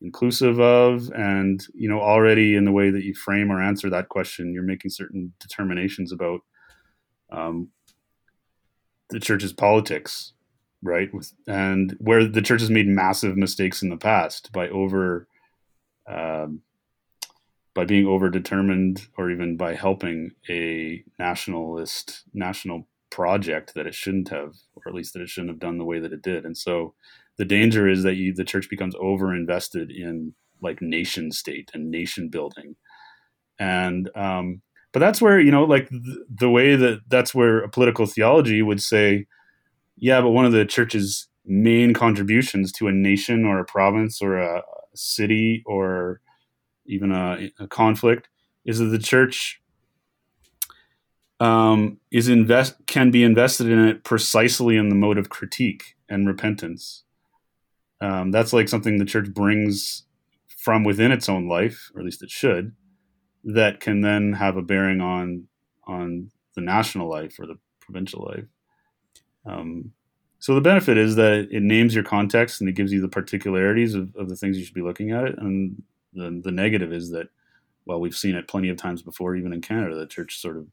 [0.00, 1.10] inclusive of?
[1.14, 4.62] And you know, already in the way that you frame or answer that question, you're
[4.62, 6.40] making certain determinations about
[7.30, 7.68] um,
[9.10, 10.32] the church's politics,
[10.82, 11.12] right?
[11.12, 15.28] With, and where the church has made massive mistakes in the past by over
[16.08, 16.62] um,
[17.74, 24.54] by being overdetermined or even by helping a nationalist national project that it shouldn't have,
[24.74, 26.44] or at least that it shouldn't have done the way that it did.
[26.44, 26.94] And so
[27.36, 31.90] the danger is that you, the church becomes over invested in like nation state and
[31.90, 32.76] nation building.
[33.58, 37.68] And, um, but that's where, you know, like the, the way that that's where a
[37.68, 39.26] political theology would say,
[39.96, 44.38] yeah, but one of the church's main contributions to a nation or a province or
[44.38, 44.62] a
[44.94, 46.20] city or
[46.86, 48.28] even a, a conflict,
[48.64, 49.60] is that the church
[51.40, 56.26] um, is invest can be invested in it precisely in the mode of critique and
[56.26, 57.02] repentance.
[58.00, 60.04] Um, that's like something the church brings
[60.46, 62.74] from within its own life, or at least it should,
[63.44, 65.48] that can then have a bearing on
[65.86, 68.46] on the national life or the provincial life.
[69.44, 69.92] Um,
[70.38, 73.94] so the benefit is that it names your context and it gives you the particularities
[73.94, 75.82] of, of the things you should be looking at and
[76.14, 77.28] the, the negative is that,
[77.84, 80.66] well, we've seen it plenty of times before, even in Canada, the church sort of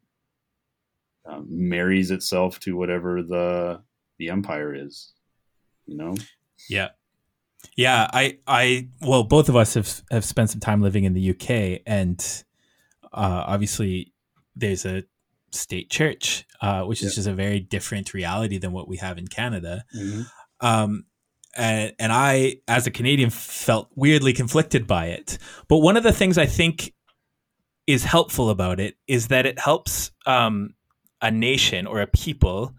[1.26, 3.82] um, marries itself to whatever the
[4.18, 5.14] the empire is,
[5.86, 6.16] you know.
[6.70, 6.90] Yeah,
[7.76, 8.08] yeah.
[8.12, 11.82] I I well, both of us have have spent some time living in the UK,
[11.86, 12.20] and
[13.14, 14.14] uh, obviously
[14.56, 15.04] there's a
[15.52, 19.28] state church, uh, which is just a very different reality than what we have in
[19.28, 19.84] Canada.
[19.96, 20.22] Mm-hmm.
[20.66, 21.06] Um,
[21.56, 25.38] and and I, as a Canadian, felt weirdly conflicted by it.
[25.68, 26.94] But one of the things I think
[27.88, 30.74] is helpful about it is that it helps um,
[31.22, 32.74] a nation or a people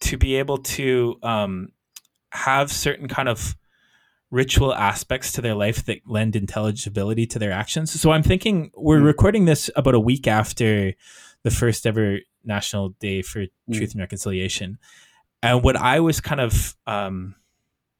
[0.00, 1.68] to be able to um,
[2.30, 3.56] have certain kind of
[4.30, 7.98] ritual aspects to their life that lend intelligibility to their actions.
[7.98, 9.06] So I'm thinking we're mm.
[9.06, 10.92] recording this about a week after
[11.42, 13.48] the first ever National Day for mm.
[13.72, 14.78] Truth and Reconciliation.
[15.42, 17.36] And what I was kind of um,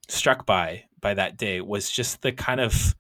[0.09, 2.95] struck by by that day was just the kind of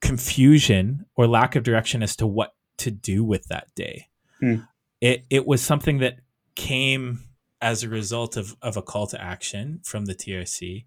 [0.00, 4.08] confusion or lack of direction as to what to do with that day.
[4.42, 4.66] Mm.
[5.00, 6.20] It it was something that
[6.54, 7.24] came
[7.62, 10.86] as a result of of a call to action from the TRC,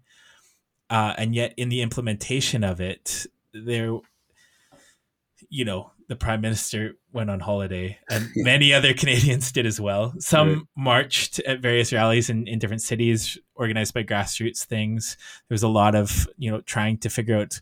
[0.90, 3.96] uh, and yet in the implementation of it, there,
[5.48, 10.14] you know, the prime minister went on holiday, and many other Canadians did as well.
[10.18, 10.62] Some right.
[10.76, 15.16] marched at various rallies in, in different cities, organized by grassroots things.
[15.48, 17.60] There was a lot of you know trying to figure out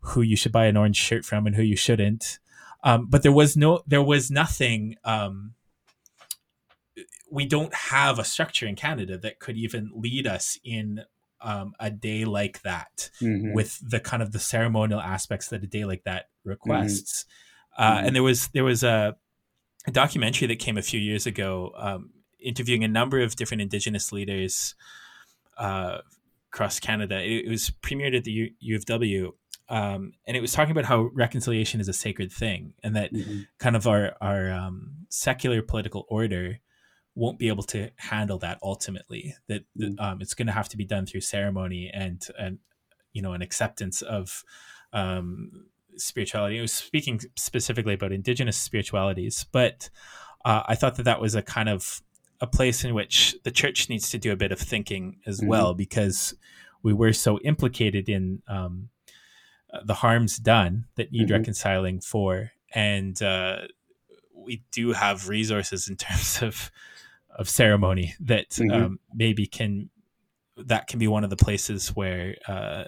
[0.00, 2.38] who you should buy an orange shirt from and who you shouldn't.
[2.82, 4.96] Um, but there was no, there was nothing.
[5.04, 5.54] Um,
[7.30, 11.02] we don't have a structure in Canada that could even lead us in
[11.42, 13.54] um, a day like that mm-hmm.
[13.54, 17.24] with the kind of the ceremonial aspects that a day like that requests.
[17.24, 17.49] Mm-hmm.
[17.80, 18.06] Uh, mm-hmm.
[18.06, 19.16] And there was there was a,
[19.86, 24.12] a, documentary that came a few years ago, um, interviewing a number of different Indigenous
[24.12, 24.74] leaders
[25.56, 25.98] uh,
[26.52, 27.22] across Canada.
[27.22, 29.32] It, it, was premiered at the U, U of W,
[29.70, 33.42] um, and it was talking about how reconciliation is a sacred thing, and that mm-hmm.
[33.58, 36.58] kind of our our um, secular political order
[37.14, 39.34] won't be able to handle that ultimately.
[39.48, 39.98] That, mm-hmm.
[39.98, 42.58] um, it's going to have to be done through ceremony and and
[43.14, 44.44] you know an acceptance of
[44.92, 46.58] um, spirituality.
[46.58, 49.90] I was speaking specifically about indigenous spiritualities, but
[50.44, 52.02] uh, I thought that that was a kind of
[52.40, 55.48] a place in which the church needs to do a bit of thinking as mm-hmm.
[55.48, 56.34] well because
[56.82, 58.88] we were so implicated in um,
[59.84, 61.34] the harms done that need mm-hmm.
[61.34, 63.62] reconciling for, and uh,
[64.34, 66.70] we do have resources in terms of
[67.38, 68.72] of ceremony that mm-hmm.
[68.72, 69.88] um, maybe can
[70.56, 72.84] that can be one of the places where uh,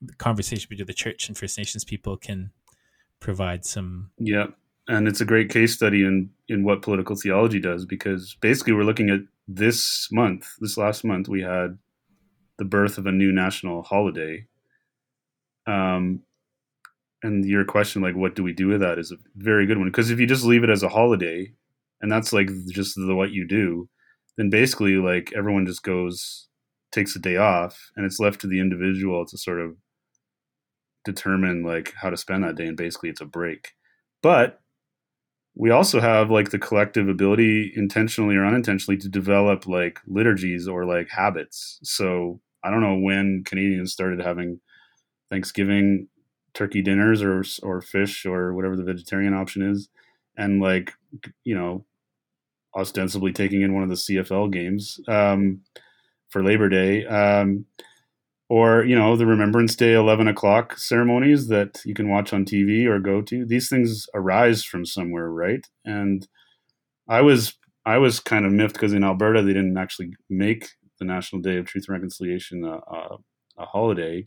[0.00, 2.50] the conversation between the church and First Nations people can
[3.20, 4.10] provide some.
[4.18, 4.46] Yeah,
[4.88, 8.84] and it's a great case study in in what political theology does because basically we're
[8.84, 11.78] looking at this month, this last month, we had
[12.58, 14.46] the birth of a new national holiday
[15.68, 16.22] um,
[17.22, 19.88] and your question, like, what do we do with that, is a very good one.
[19.88, 21.52] Because if you just leave it as a holiday,
[22.00, 23.88] and that's like just the what you do,
[24.36, 26.48] then basically, like, everyone just goes,
[26.90, 29.76] takes a day off, and it's left to the individual to sort of
[31.12, 33.74] determine like how to spend that day, and basically, it's a break.
[34.22, 34.60] But
[35.54, 40.84] we also have like the collective ability, intentionally or unintentionally, to develop like liturgies or
[40.84, 41.80] like habits.
[41.82, 44.60] So I don't know when Canadians started having
[45.30, 46.08] Thanksgiving
[46.54, 49.88] turkey dinners or or fish or whatever the vegetarian option is,
[50.36, 50.92] and like
[51.44, 51.84] you know,
[52.76, 55.60] ostensibly taking in one of the CFL games um,
[56.28, 57.64] for Labor Day, um,
[58.48, 62.86] or you know the Remembrance Day eleven o'clock ceremonies that you can watch on TV
[62.86, 63.44] or go to.
[63.46, 65.66] These things arise from somewhere, right?
[65.84, 66.26] And
[67.08, 70.68] I was I was kind of miffed because in Alberta they didn't actually make
[70.98, 73.18] the National Day of Truth and Reconciliation a, a,
[73.58, 74.26] a holiday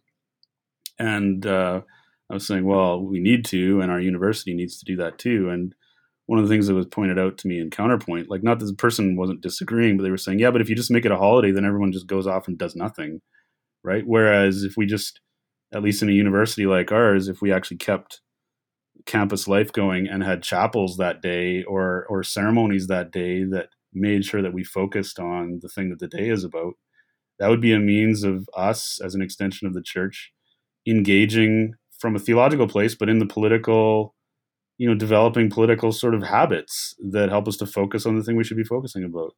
[1.02, 1.82] and uh,
[2.30, 5.50] I was saying, well, we need to, and our university needs to do that too.
[5.50, 5.74] And
[6.28, 8.66] one of the things that was pointed out to me in counterpoint, like not that
[8.66, 11.12] the person wasn't disagreeing, but they were saying, yeah, but if you just make it
[11.12, 13.22] a holiday, then everyone just goes off and does nothing,
[13.84, 14.04] right?
[14.06, 15.20] Whereas if we just,
[15.74, 18.22] at least in a university like ours, if we actually kept
[19.06, 24.24] campus life going and had chapels that day or or ceremonies that day that made
[24.24, 26.74] sure that we focused on the thing that the day is about,
[27.40, 30.32] that would be a means of us as an extension of the church
[30.88, 34.16] engaging from a theological place, but in the political,
[34.78, 38.36] you know, developing political sort of habits that help us to focus on the thing
[38.36, 39.34] we should be focusing about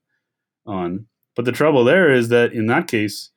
[0.65, 1.07] on.
[1.35, 3.31] But the trouble there is that in that case,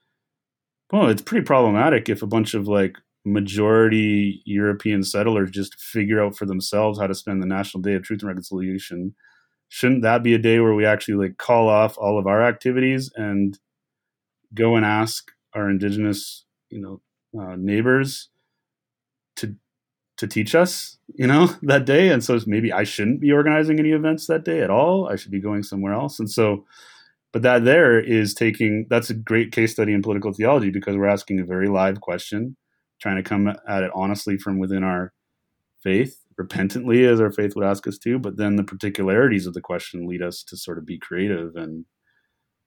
[0.92, 6.36] well, it's pretty problematic if a bunch of like majority European settlers just figure out
[6.36, 9.14] for themselves how to spend the National Day of Truth and Reconciliation.
[9.68, 13.10] Shouldn't that be a day where we actually like call off all of our activities
[13.16, 13.58] and
[14.54, 17.00] go and ask our indigenous, you know,
[17.38, 18.28] uh, neighbors
[19.36, 19.56] to
[20.18, 22.08] to teach us, you know, that day.
[22.08, 25.08] And so maybe I shouldn't be organizing any events that day at all.
[25.08, 26.18] I should be going somewhere else.
[26.20, 26.64] And so,
[27.32, 31.06] but that there is taking that's a great case study in political theology because we're
[31.06, 32.56] asking a very live question,
[33.00, 35.12] trying to come at it honestly from within our
[35.82, 38.18] faith, repentantly as our faith would ask us to.
[38.18, 41.84] But then the particularities of the question lead us to sort of be creative and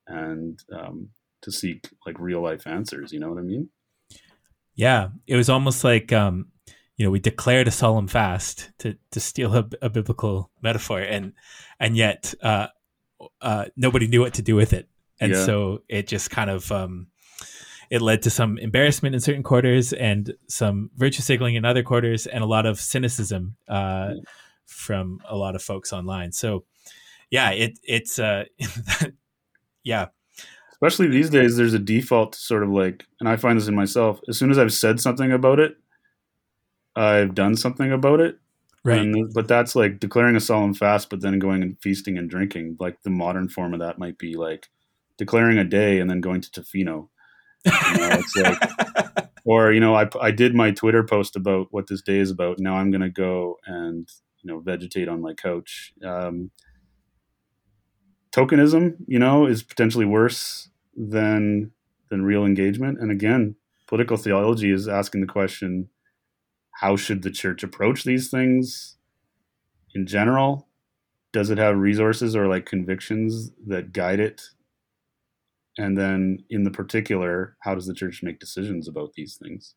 [0.07, 1.09] and um,
[1.41, 3.11] to seek like real life answers.
[3.11, 3.69] You know what I mean?
[4.75, 6.47] Yeah, it was almost like um,
[6.97, 11.33] you know we declared a solemn fast to to steal a, a biblical metaphor, and
[11.79, 12.67] and yet uh,
[13.41, 14.87] uh, nobody knew what to do with it,
[15.19, 15.45] and Yeah.
[15.45, 17.07] so it just kind of um,
[17.89, 22.27] it led to some embarrassment in certain quarters and some virtue signaling in other quarters,
[22.27, 24.13] and a lot of cynicism uh,
[24.65, 26.31] from a lot of folks online.
[26.31, 26.65] So
[27.31, 28.45] yeah, it it's uh,
[29.83, 30.07] yeah
[30.81, 34.21] Especially these days, there's a default sort of like, and I find this in myself.
[34.29, 35.75] As soon as I've said something about it,
[36.95, 38.39] I've done something about it.
[38.89, 39.01] Right.
[39.01, 42.77] And, but that's like declaring a solemn fast, but then going and feasting and drinking.
[42.79, 44.69] Like the modern form of that might be like
[45.17, 47.09] declaring a day and then going to Tofino.
[47.65, 51.87] You know, it's like, or you know, I I did my Twitter post about what
[51.87, 52.59] this day is about.
[52.59, 54.09] Now I'm gonna go and
[54.41, 55.93] you know vegetate on my couch.
[56.03, 56.51] Um,
[58.31, 61.71] tokenism, you know, is potentially worse than
[62.09, 62.99] than real engagement.
[62.99, 63.55] And again,
[63.87, 65.89] political theology is asking the question:
[66.79, 68.95] How should the church approach these things
[69.93, 70.67] in general?
[71.33, 74.41] Does it have resources or like convictions that guide it?
[75.77, 79.75] And then, in the particular, how does the church make decisions about these things?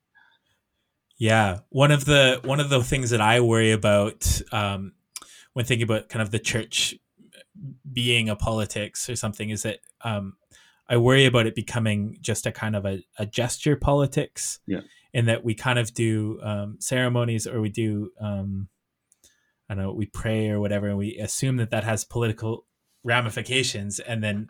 [1.18, 4.92] Yeah, one of the one of the things that I worry about um,
[5.52, 6.94] when thinking about kind of the church
[7.92, 10.36] being a politics or something is that um,
[10.88, 14.60] I worry about it becoming just a kind of a, a gesture politics.
[14.66, 14.80] Yeah.
[15.12, 18.68] In that we kind of do um, ceremonies or we do um,
[19.68, 22.64] I don't know we pray or whatever and we assume that that has political
[23.04, 24.48] ramifications and then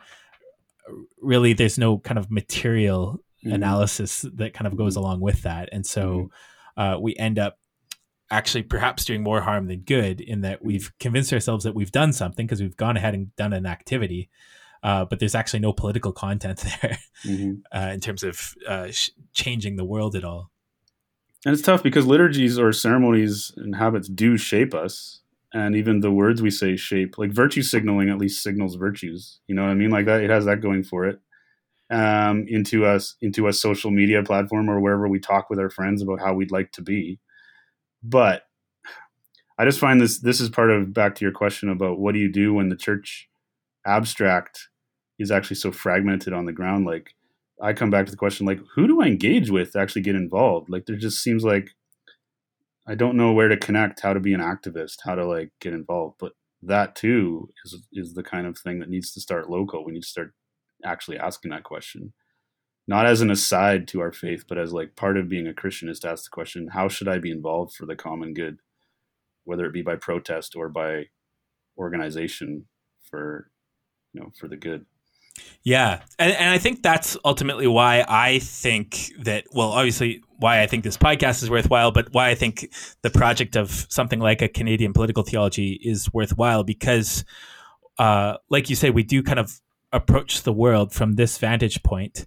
[1.20, 3.54] really there's no kind of material Mhm.
[3.54, 5.68] analysis that kind of goes along with that.
[5.72, 6.30] And so
[6.76, 7.58] uh, we end up
[8.30, 12.12] actually perhaps doing more harm than good in that we've convinced ourselves that we've done
[12.12, 14.30] something because we've gone ahead and done an activity
[14.84, 17.62] uh, but there's actually no political content there Mhm.
[17.74, 20.51] uh, in terms of uh, sh- changing the world at all
[21.45, 25.20] And it's tough because liturgies or ceremonies and habits do shape us.
[25.53, 29.40] And even the words we say shape, like virtue signaling at least signals virtues.
[29.47, 29.90] You know what I mean?
[29.90, 31.20] Like that, it has that going for it.
[31.90, 36.01] Um, into us, into a social media platform or wherever we talk with our friends
[36.01, 37.18] about how we'd like to be.
[38.03, 38.45] But
[39.59, 42.20] I just find this, this is part of back to your question about what do
[42.20, 43.28] you do when the church
[43.84, 44.68] abstract
[45.18, 46.86] is actually so fragmented on the ground?
[46.86, 47.14] Like,
[47.61, 50.16] I come back to the question like, who do I engage with to actually get
[50.16, 50.70] involved?
[50.70, 51.70] Like, there just seems like
[52.86, 55.72] I don't know where to connect, how to be an activist, how to like get
[55.72, 56.16] involved.
[56.18, 56.32] But
[56.62, 59.84] that too is is the kind of thing that needs to start local.
[59.84, 60.32] We need to start
[60.84, 62.12] actually asking that question,
[62.88, 65.88] not as an aside to our faith, but as like part of being a Christian
[65.88, 68.59] is to ask the question, how should I be involved for the common good,
[69.44, 71.07] whether it be by protest or by
[71.78, 72.66] organization
[73.09, 73.50] for
[74.12, 74.86] you know for the good.
[75.64, 79.45] Yeah, and, and I think that's ultimately why I think that.
[79.53, 82.68] Well, obviously, why I think this podcast is worthwhile, but why I think
[83.03, 87.24] the project of something like a Canadian political theology is worthwhile because,
[87.99, 89.61] uh, like you say, we do kind of
[89.93, 92.26] approach the world from this vantage point,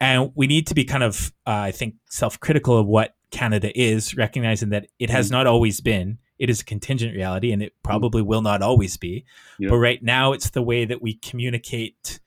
[0.00, 4.16] and we need to be kind of, uh, I think, self-critical of what Canada is,
[4.16, 6.18] recognizing that it has not always been.
[6.38, 9.24] It is a contingent reality, and it probably will not always be.
[9.58, 9.70] Yeah.
[9.70, 12.20] But right now, it's the way that we communicate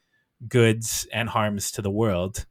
[0.48, 2.46] goods and harms to the world.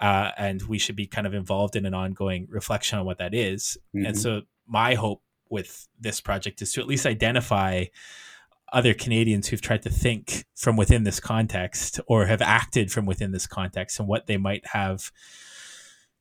[0.00, 3.34] Uh, and we should be kind of involved in an ongoing reflection on what that
[3.34, 3.78] is.
[3.94, 4.16] And Mhm.
[4.16, 7.84] so, my hope with this project is to at least identify
[8.72, 13.30] other Canadians who've tried to think from within this context or have acted from within
[13.30, 15.12] this context and what they might have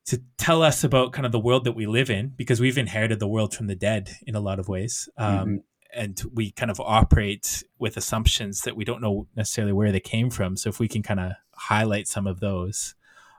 [0.06, 3.20] to tell us about kind of the world that we live in because we've inherited
[3.20, 5.10] the world from the dead in a lot of ways.
[5.18, 5.64] Um,
[5.96, 10.30] and we kind of operate with assumptions that we don't know necessarily where they came
[10.30, 10.58] from.
[10.58, 12.96] So if we can kind of highlight some of those,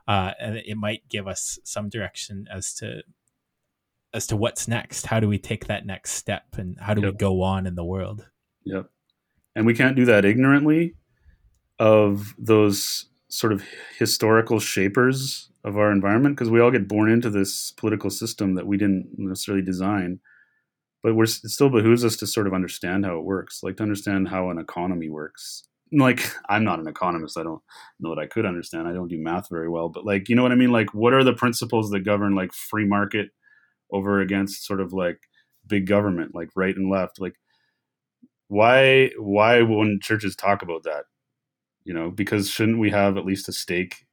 [0.07, 3.03] uh, and it might give us some direction as to
[4.13, 5.05] as to what's next.
[5.05, 7.85] How do we take that next step, and how do we go on in the
[7.85, 8.29] world?
[8.63, 8.89] Yep.
[9.55, 10.95] And we can't do that ignorantly
[11.79, 13.63] of those sort of
[13.97, 18.65] historical shapers of our environment because we all get born into this political system that
[18.65, 20.19] we didn't necessarily design.
[21.03, 23.83] But we're, it still behooves us to sort of understand how it works, like to
[23.83, 25.63] understand how an economy works.
[25.91, 27.37] Like, I'm not an economist.
[27.37, 27.61] I don't
[27.99, 28.87] know that I could understand.
[28.87, 29.89] I don't do math very well.
[29.89, 30.71] But, like, you know what I mean?
[30.71, 33.29] Like, what are the principles that govern, like, free market
[33.91, 35.19] over against sort of like
[35.65, 37.21] big government, like right and left?
[37.21, 37.35] Like,
[38.47, 41.05] why why wouldn't churches talk about that
[41.83, 44.06] you know because shouldn't we have at least a stake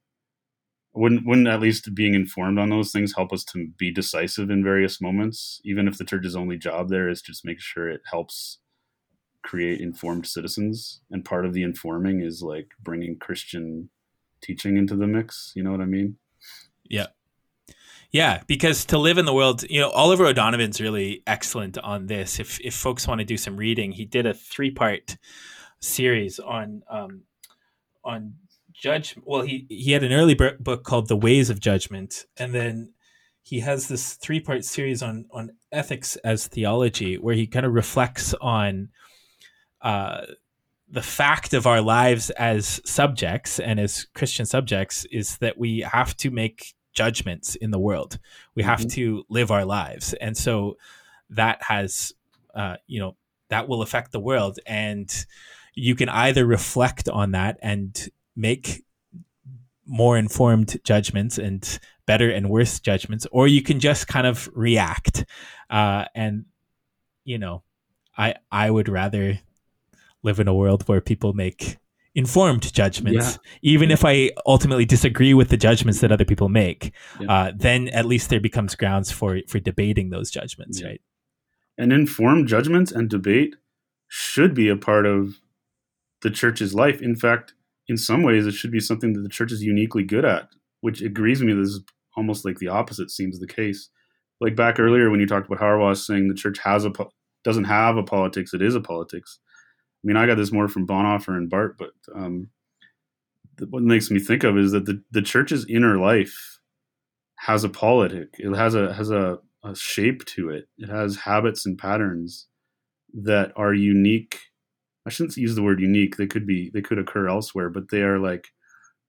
[0.95, 4.63] wouldn't wouldn't at least being informed on those things help us to be decisive in
[4.63, 8.59] various moments even if the church's only job there is just make sure it helps
[9.43, 13.89] create informed citizens and part of the informing is like bringing christian
[14.45, 15.51] teaching into the mix.
[15.55, 16.17] You know what I mean?
[16.83, 17.07] Yeah.
[18.11, 22.39] Yeah, because to live in the world, you know, Oliver O'Donovan's really excellent on this.
[22.39, 25.17] If if folks want to do some reading, he did a three part
[25.81, 27.23] series on um,
[28.05, 28.35] on
[28.79, 29.15] judge.
[29.23, 32.93] Well, he he had an early book called The Ways of Judgment, and then
[33.41, 37.73] he has this three part series on on ethics as theology, where he kind of
[37.73, 38.89] reflects on
[39.81, 40.25] uh,
[40.89, 46.15] the fact of our lives as subjects and as Christian subjects is that we have
[46.17, 48.19] to make judgments in the world.
[48.55, 48.89] We have mm-hmm.
[48.89, 50.77] to live our lives, and so
[51.29, 52.13] that has,
[52.53, 53.15] uh, you know,
[53.49, 55.25] that will affect the world, and
[55.75, 58.83] you can either reflect on that and make
[59.85, 65.25] more informed judgments and better and worse judgments, or you can just kind of react.
[65.69, 66.45] Uh, and
[67.23, 67.63] you know,
[68.17, 69.39] I I would rather
[70.23, 71.77] live in a world where people make
[72.15, 73.51] informed judgments, yeah.
[73.61, 76.93] even if I ultimately disagree with the judgments that other people make.
[77.19, 77.31] Yeah.
[77.31, 80.87] Uh, then at least there becomes grounds for for debating those judgments, yeah.
[80.87, 81.01] right?
[81.77, 83.55] And informed judgments and debate
[84.07, 85.41] should be a part of
[86.21, 87.01] the church's life.
[87.01, 87.53] In fact,
[87.87, 90.49] in some ways, it should be something that the church is uniquely good at,
[90.81, 91.53] which agrees with me.
[91.53, 91.83] This is
[92.17, 93.89] almost like the opposite seems the case.
[94.41, 96.91] Like back earlier when you talked about Hauerwas saying the church has a
[97.43, 99.39] doesn't have a politics, it is a politics.
[100.03, 102.49] I mean, I got this more from Bonhoeffer and Barth, but um,
[103.69, 106.59] what makes me think of is that the, the church's inner life
[107.37, 108.29] has a politic.
[108.33, 110.67] It has a has a, a shape to it.
[110.77, 112.47] It has habits and patterns
[113.13, 114.39] that are unique
[115.05, 116.17] I shouldn't use the word unique.
[116.17, 118.47] They could be they could occur elsewhere, but they are like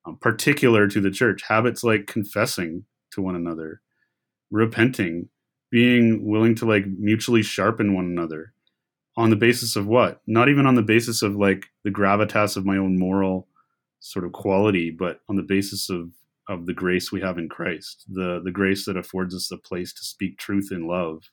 [0.04, 1.42] um, particular to the church.
[1.48, 3.80] Habits like confessing to one another,
[4.50, 5.28] repenting,
[5.70, 8.52] being willing to like mutually sharpen one another
[9.16, 10.20] on the basis of what?
[10.26, 13.48] Not even on the basis of like the gravitas of my own moral
[14.00, 16.10] sort of quality, but on the basis of
[16.48, 19.92] of the grace we have in Christ, the the grace that affords us the place
[19.94, 21.30] to speak truth in love,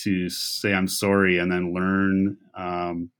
[0.00, 3.10] to say I'm sorry, and then learn um,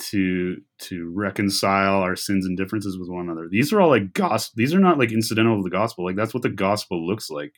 [0.00, 3.48] to to reconcile our sins and differences with one another.
[3.50, 4.54] These are all like gospel.
[4.56, 6.04] These are not like incidental to the gospel.
[6.04, 7.52] Like that's what the gospel looks like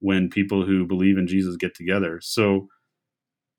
[0.00, 2.20] when people who believe in Jesus get together.
[2.22, 2.68] So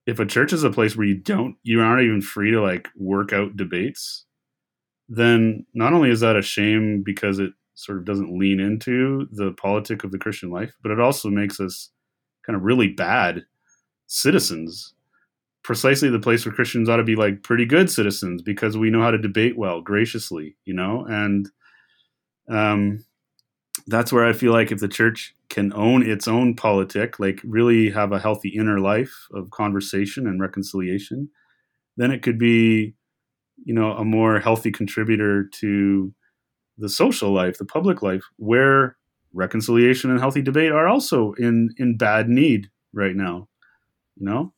[0.06, 2.89] if a church is a place where you don't you aren't even free to like
[2.95, 4.26] work out debates,
[5.08, 9.51] then not only is that a shame because it sort of doesn't lean into the
[9.54, 11.89] politic of the Christian life, but it also makes us
[12.45, 13.43] kind of really bad
[14.08, 14.92] citizens
[15.64, 19.01] precisely the place where Christians ought to be like pretty good citizens because we know
[19.01, 21.49] how to debate well, graciously, you know, and
[22.49, 23.03] um,
[23.88, 27.89] that's where I feel like if the church can own its own politic, like really
[27.91, 31.30] have a healthy inner life of conversation and reconciliation,
[31.97, 32.95] then it could be,
[33.64, 36.14] you know, a more healthy contributor to
[36.78, 38.97] the social life, the public life, where
[39.34, 43.47] reconciliation and healthy debate are also in in bad need right now.
[44.16, 44.53] You know,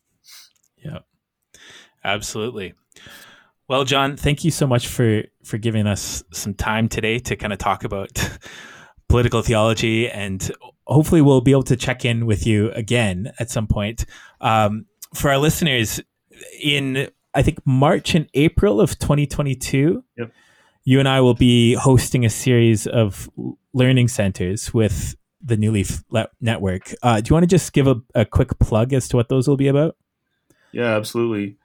[2.05, 2.73] absolutely.
[3.67, 7.51] Well, Jon, thank you so much for for giving us some time today to kind
[7.51, 8.11] of talk about
[9.09, 10.51] political theology, and
[10.85, 14.05] hopefully we'll be able to check in with you again at some point.
[14.39, 14.85] Um,
[15.15, 15.99] for our listeners,
[16.61, 20.31] in I think March and April of 2022, yep.
[20.83, 23.29] you and I will be hosting a series of
[23.73, 26.03] learning centers with the New Leaf
[26.39, 26.93] Network.
[27.03, 29.47] Uh, do you want to just give a, a quick plug as to what those
[29.47, 29.95] will be about?
[30.71, 31.57] Yeah, absolutely.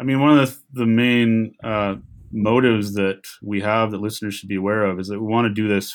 [0.00, 1.96] I mean, one of the, the main uh,
[2.30, 5.54] motives that we have that listeners should be aware of is that we want to
[5.54, 5.94] do this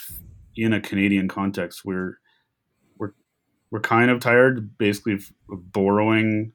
[0.55, 1.81] in a Canadian context.
[1.85, 2.17] We're
[2.97, 3.13] we're
[3.71, 6.53] we're kind of tired, basically, of borrowing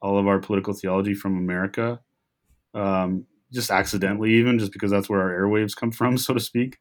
[0.00, 2.00] all of our political theology from America,
[2.74, 6.78] um, just accidentally, even just because that's where our airwaves come from, so to speak.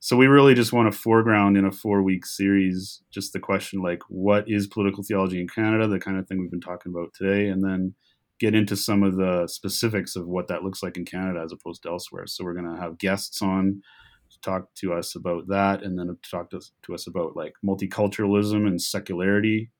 [0.00, 4.00] So we really just want to foreground in a four-week series just the question like,
[4.08, 5.88] what is political theology in Canada?
[5.88, 7.94] The kind of thing we've been talking about today, and then
[8.38, 11.82] get into some of the specifics of what that looks like in Canada as opposed
[11.82, 12.26] to elsewhere.
[12.26, 13.82] So we're going to have guests on
[14.30, 17.54] to talk to us about that, and then to talk to, to us about like
[17.64, 19.70] multiculturalism and secularity,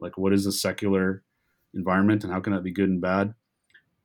[0.00, 1.22] like what is a secular
[1.72, 3.34] environment and how can that be good and bad.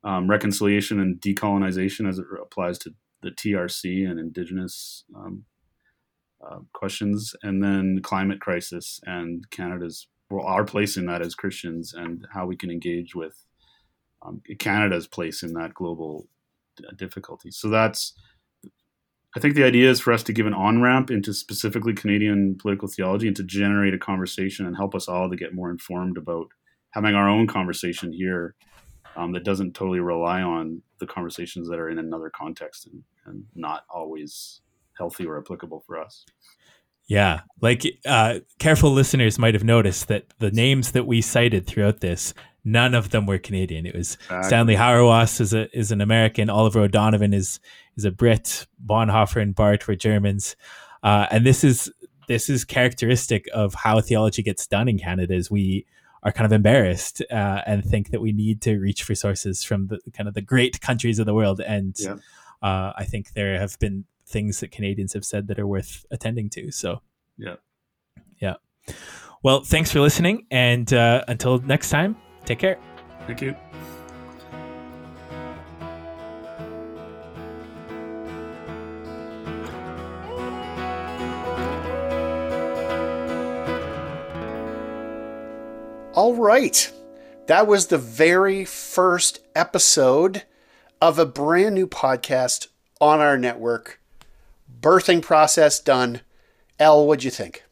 [0.04, 5.46] Um, reconciliation and decolonization as it applies to the TRC and Indigenous um,
[6.46, 11.94] uh, questions, and then climate crisis and Canada's well, our place in that as Christians
[11.94, 13.47] and how we can engage with
[14.22, 16.28] um, Canada's place in that global
[16.80, 17.52] uh, difficulty.
[17.52, 18.14] So that's,
[19.36, 22.56] I think the idea is for us to give an on ramp into specifically Canadian
[22.58, 26.18] political theology and to generate a conversation and help us all to get more informed
[26.18, 26.48] about
[26.92, 28.56] having our own conversation here
[29.16, 33.46] um, that doesn't totally rely on the conversations that are in another context and, and
[33.56, 34.62] not always
[34.98, 36.26] healthy or applicable for us.
[37.08, 42.02] Yeah, like uh, careful listeners might have noticed that the names that we cited throughout
[42.02, 42.34] this,
[42.68, 43.86] none of them were Canadian.
[43.86, 44.48] It was exactly.
[44.48, 47.60] Stanley Hauerwas is a is an American, Oliver O'Donovan is
[47.96, 50.56] is a Brit, Bonhoeffer and Barth were Germans,
[51.02, 51.92] uh, and this is
[52.28, 55.34] this is characteristic of how theology gets done in Canada.
[55.34, 55.86] Is we
[56.24, 59.88] are kind of embarrassed uh, and think that we need to reach for sources from
[59.88, 62.16] the kind of the great countries of the world, and yeah.
[62.62, 66.50] uh, I think there have been things that Canadians have said that are worth attending
[66.50, 66.70] to.
[66.72, 67.02] So,
[67.38, 67.56] yeah.
[68.40, 68.56] Yeah.
[69.42, 70.46] Well, thanks for listening.
[70.52, 72.18] And uh, until next time,
[72.48, 72.78] take care.
[73.28, 73.56] Thank you.
[86.14, 86.92] All right.
[87.46, 90.44] That was the very first episode
[91.00, 92.68] of a brand new podcast
[93.00, 94.02] on our network
[94.82, 96.22] birthing process done.
[96.80, 97.64] Elle, what'd you think?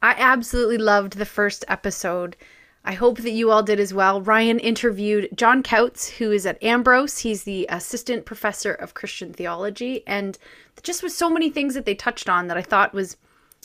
[0.00, 2.36] I absolutely loved the first episode.
[2.84, 4.20] I hope that you all did as well.
[4.20, 7.18] Ryan interviewed Jon Coutts, who is at Ambrose.
[7.18, 10.36] He's the assistant professor of Christian theology, and
[10.82, 13.16] just with so many things that they touched on that I thought was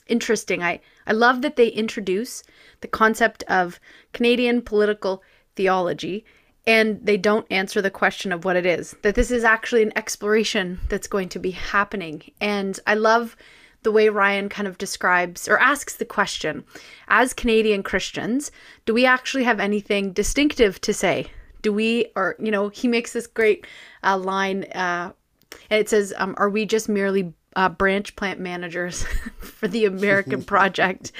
[0.07, 0.61] interesting.
[0.63, 2.43] I I love that they introduce
[2.81, 3.79] the concept of
[4.13, 5.23] Canadian political
[5.55, 6.25] theology
[6.67, 8.95] and they don't answer the question of what it is.
[9.01, 12.23] That this is actually an exploration that's going to be happening.
[12.41, 13.37] And I love
[13.87, 16.65] the way Ryan kind of describes or asks the question
[17.07, 18.51] as Canadian Christians,
[18.85, 21.27] do we actually have anything distinctive to say?
[21.61, 23.65] Do we, or, you know, he makes this great
[24.03, 25.13] uh, line, uh,
[25.69, 29.03] and it says, um, Are we just merely uh, branch plant managers
[29.39, 31.13] for the American project.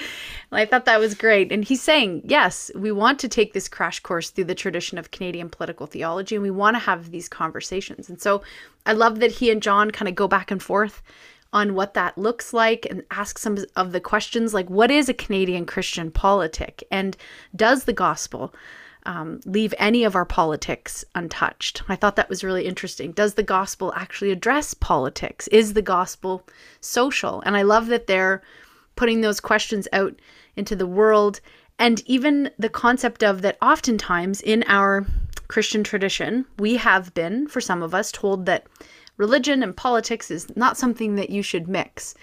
[0.52, 1.54] And I thought that was great.
[1.54, 5.10] And he's saying, yes, we want to take this crash course through the tradition of
[5.10, 8.08] Canadian political theology and we want to have these conversations.
[8.08, 8.44] And so
[8.86, 11.02] I love that he and Jon kind of go back and forth
[11.54, 15.14] on what that looks like and ask some of the questions like, what is a
[15.14, 16.84] Canadian Christian politic?
[16.92, 17.16] And
[17.56, 18.54] does the gospel?
[19.08, 21.82] um, leave any of our politics untouched.
[21.88, 23.14] I thought that was really interesting.
[23.14, 25.48] Does the gospel actually address politics?
[25.48, 26.46] Is the gospel
[26.82, 27.42] social?
[27.46, 28.44] And I love that they're
[28.98, 30.14] putting those questions out
[30.58, 31.40] into the world.
[31.80, 35.06] And even the concept of that, oftentimes in our
[35.48, 38.68] Christian tradition, we have been, for some of us, told that
[39.18, 42.16] religion and politics is not something that you should mix.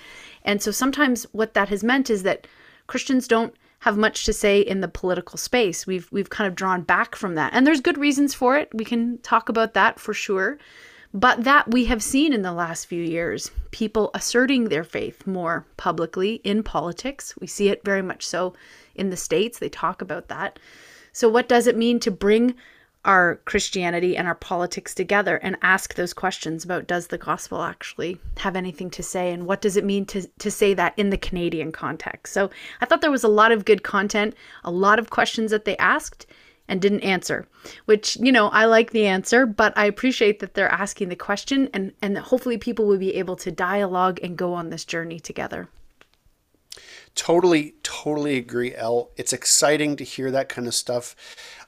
[0.45, 2.47] And so sometimes what that has meant is that
[2.87, 5.87] Christians don't have much to say in the political space.
[5.87, 7.53] We've we've kind of drawn back from that.
[7.53, 8.69] And there's good reasons for it.
[8.73, 10.59] We can talk about that for sure.
[11.13, 15.65] But that we have seen in the last few years, people asserting their faith more
[15.77, 17.35] publicly in politics.
[17.41, 18.55] We see it very much so
[18.97, 19.59] in the States.
[19.61, 20.59] They talk about that.
[21.13, 22.57] So, what does it mean to bring
[23.05, 28.19] our Christianity and our politics together and ask those questions about does the gospel actually
[28.39, 31.19] have anything to say and what does it mean to, to say that in the
[31.19, 32.33] Canadian context.
[32.33, 32.51] So
[32.81, 34.35] I thought there was a lot of good content,
[34.65, 36.27] a lot of questions that they asked
[36.67, 37.47] and didn't answer,
[37.85, 41.69] which, you know, I like the answer, but I appreciate that they're asking the question
[41.75, 45.69] and, and hopefully people will be able to dialogue and go on this journey together.
[47.15, 49.11] Totally, totally agree, Elle.
[49.17, 51.15] It's exciting to hear that kind of stuff.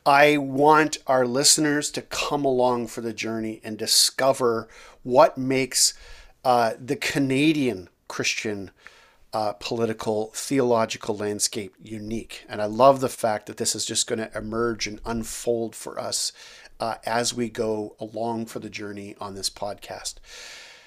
[0.05, 4.69] I want our listeners to come along for the journey and discover
[5.03, 5.95] what makes
[6.45, 8.71] uh, the Canadian Christian
[9.33, 12.45] uh, political theological landscape unique.
[12.49, 16.01] And I love the fact that this is just going to emerge and unfold for
[16.01, 16.33] us
[16.81, 20.15] uh, as we go along for the journey on this podcast.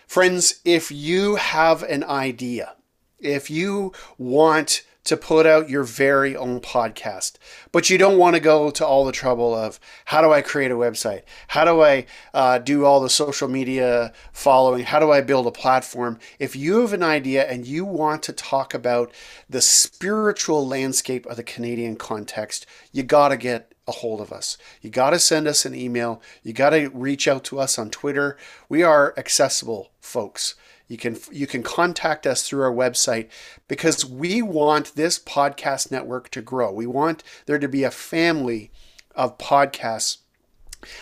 [0.07, 2.75] Friends, if you have an idea,
[3.21, 7.37] if you want to put out your very own podcast.
[7.71, 10.71] But you don't want to go to all the trouble of how do I create
[10.71, 11.23] a website?
[11.47, 14.83] How do I uh, do all the social media following?
[14.83, 16.19] How do I build a platform?
[16.37, 19.11] If you have an idea and you want to talk about
[19.49, 24.57] the spiritual landscape of the Canadian context, you got to get a hold of us.
[24.81, 26.21] You got to send us an email.
[26.43, 28.37] You got to reach out to us on Twitter.
[28.69, 30.53] We are accessible, folks.
[30.89, 33.29] You can you can contact us through our website
[33.67, 36.73] because we want this podcast network to grow.
[36.73, 38.71] We want there to be a family
[39.15, 40.17] of podcasts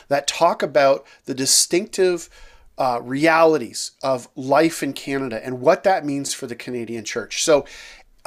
[0.10, 2.30] that talk about the distinctive
[2.78, 7.44] uh, realities of life in Canada and what that means for the Canadian church.
[7.44, 7.66] So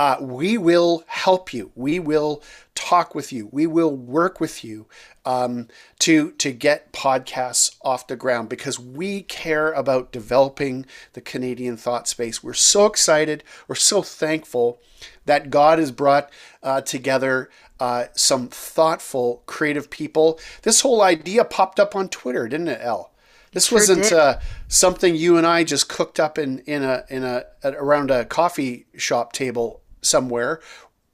[0.01, 1.72] uh, we will help you.
[1.74, 2.42] We will
[2.74, 3.51] talk with you.
[3.53, 4.86] We will work with you
[5.26, 11.76] um, to to get podcasts off the ground because we care about developing the Canadian
[11.76, 12.42] thought space.
[12.42, 13.44] We're so excited.
[13.68, 14.80] We're so thankful
[15.26, 16.30] that God has brought
[16.62, 20.40] uh, together uh, some thoughtful, creative people.
[20.62, 23.12] This whole idea popped up on Twitter, didn't it, Elle?
[23.53, 27.22] This sure wasn't uh, something you and I just cooked up in in a in
[27.22, 30.61] a around a coffee shop table somewhere.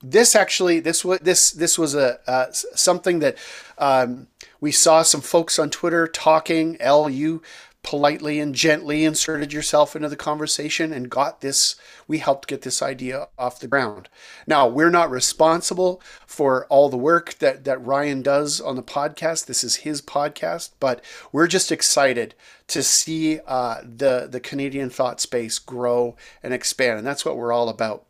[0.03, 3.37] This actually this was this this was a uh, something that
[3.78, 4.28] um,
[4.61, 6.76] we saw some folks on Twitter talking.
[6.80, 7.43] Elle you
[7.87, 11.76] politely and gently inserted yourself into the conversation and got this
[12.09, 14.09] we helped get this idea off the ground
[14.45, 19.47] now we're not responsible for all the work that that ryan does on the podcast
[19.47, 22.34] this is his podcast but we're just excited
[22.66, 27.53] to see uh, the the canadian thought space grow and expand and that's what we're
[27.53, 28.05] all about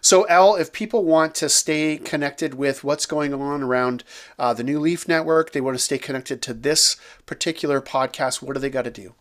[0.00, 4.04] so, Elle, if people want to stay connected with what's going on around
[4.38, 6.96] uh, the New Leaf Network, they want to stay connected to this
[7.26, 9.14] particular podcast, what do they got to do?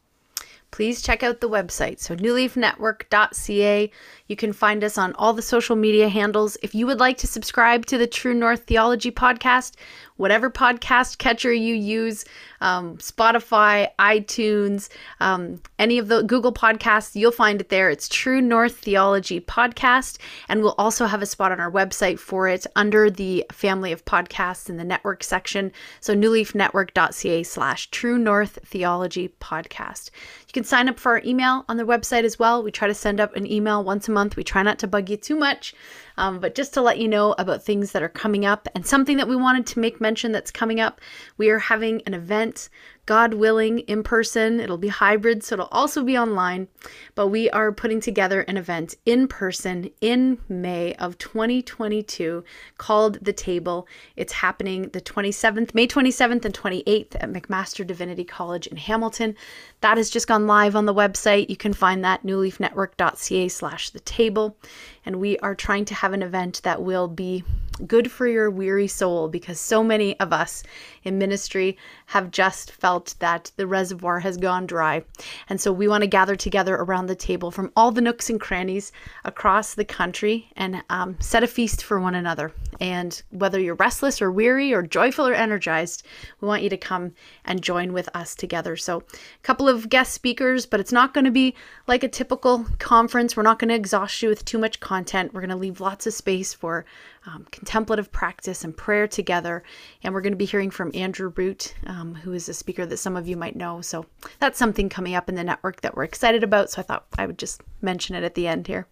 [0.72, 2.00] please check out the website.
[2.00, 3.92] So, newleafnetwork.ca.
[4.28, 6.58] You can find us on all the social media handles.
[6.64, 9.76] If you would like to subscribe to the True North Theology podcast,
[10.16, 12.26] whatever podcast catcher you use,
[12.62, 14.90] um, Spotify, iTunes,
[15.20, 17.90] um, any of the Google podcasts, you'll find it there.
[17.90, 20.18] It's True North Theology Podcast.
[20.48, 24.06] And we'll also have a spot on our website for it under the family of
[24.06, 25.72] podcasts in the network section.
[26.00, 30.12] So newleafnetwork.ca slash True North Theology Podcast.
[30.48, 32.62] You can sign up for our email on the website as well.
[32.62, 34.36] We try to send up an email once a month.
[34.36, 35.74] We try not to bug you too much.
[36.22, 39.18] Um, but just to let you know about things that are coming up and something
[39.18, 41.02] that we wanted to make mention that's coming up,
[41.38, 42.70] we are having an event
[43.06, 44.60] God willing, in person.
[44.60, 46.68] It'll be hybrid, so it'll also be online.
[47.16, 52.44] But we are putting together an event in person in May of 2022
[52.78, 53.88] called The Table.
[54.16, 59.36] It's happening the 27th, May 27th and 28th at McMaster Divinity College in Hamilton.
[59.82, 61.50] That has just gone live on the website.
[61.50, 64.58] You can find that newleafnetwork.ca slash the table.
[65.06, 67.44] And we are trying to have an event that will be
[67.88, 70.64] good for your weary soul because so many of us
[71.04, 75.04] in ministry have just felt that the reservoir has gone dry.
[75.50, 78.40] And so we want to gather together around the table from all the nooks and
[78.40, 78.92] crannies
[79.24, 82.52] across the country and um, set a feast for one another.
[82.80, 86.04] And whether you're restless or weary or joyful or energized,
[86.40, 87.14] we want you to come
[87.46, 88.76] and join with us together.
[88.76, 91.56] So, a couple of guest speakers, but it's not going to be
[91.88, 93.36] like a typical conference.
[93.36, 95.34] We're not going to exhaust you with too much content.
[95.34, 96.86] We're going to leave lots of space for
[97.26, 99.64] um, contemplative practice and prayer together.
[100.04, 102.98] And we're going to be hearing from Andrew Root, um, who is a speaker that
[102.98, 103.82] some of you might know.
[103.82, 104.06] So
[104.40, 106.72] that's something coming up in the network that we're excited about.
[106.72, 108.88] So I thought I would just mention it at the end here.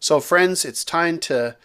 [0.00, 1.56] So, friends, it's time to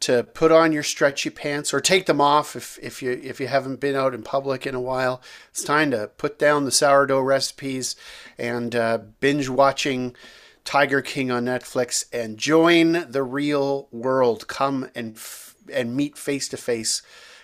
[0.00, 3.48] to put on your stretchy pants or take them off if, if you if you
[3.48, 5.20] haven't been out in public in a while.
[5.50, 7.96] It's time to put down the sourdough recipes
[8.38, 10.16] and uh, binge watching
[10.64, 14.48] Tiger King on Netflix and join the real world.
[14.48, 17.02] Come and f- and meet face to face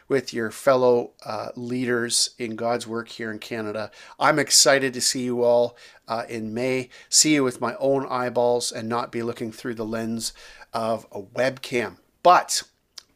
[0.08, 3.90] with your fellow uh, leaders in God's work here in Canada.
[4.18, 8.70] I'm excited to see you all uh, in May, see you with my own eyeballs
[8.70, 10.32] and not be looking through the lens
[10.72, 11.96] of a webcam.
[12.22, 12.62] But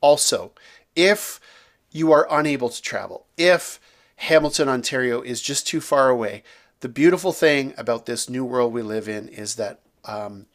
[0.01, 0.53] also,
[0.97, 1.41] if
[1.91, 3.81] you are unable to travel, if
[4.17, 6.43] Hamilton, Ontario is just too far away,
[6.81, 10.47] the beautiful thing about this new world we live in is that um,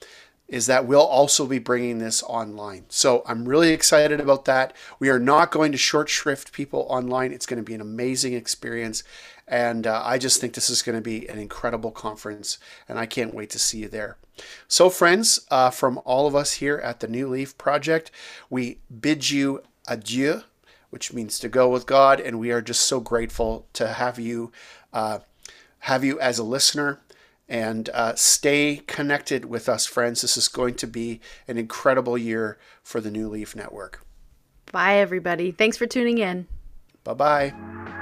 [0.47, 2.85] is that we'll also be bringing this online.
[2.89, 4.75] So I'm really excited about that.
[4.99, 7.31] We are not going to short shrift people online.
[7.31, 9.03] It's going to be an amazing experience.
[9.47, 12.57] And uh, I just think this is going to be an incredible conference,
[12.89, 14.17] and I can't wait to see you there.
[14.67, 18.09] So, friends, uh, from all of us here at the New Leaf Project,
[18.49, 20.41] we bid you adieu,
[20.89, 24.51] which means to go with God, and we are just so grateful to have you,
[24.91, 25.19] uh,
[25.79, 27.01] have you as a listener
[27.47, 30.21] and uh, stay connected with us, friends.
[30.21, 34.05] This is going to be an incredible year for the New Leaf Network.
[34.71, 35.51] Bye, everybody.
[35.51, 36.47] Thanks for tuning in.
[37.03, 38.01] Bye bye.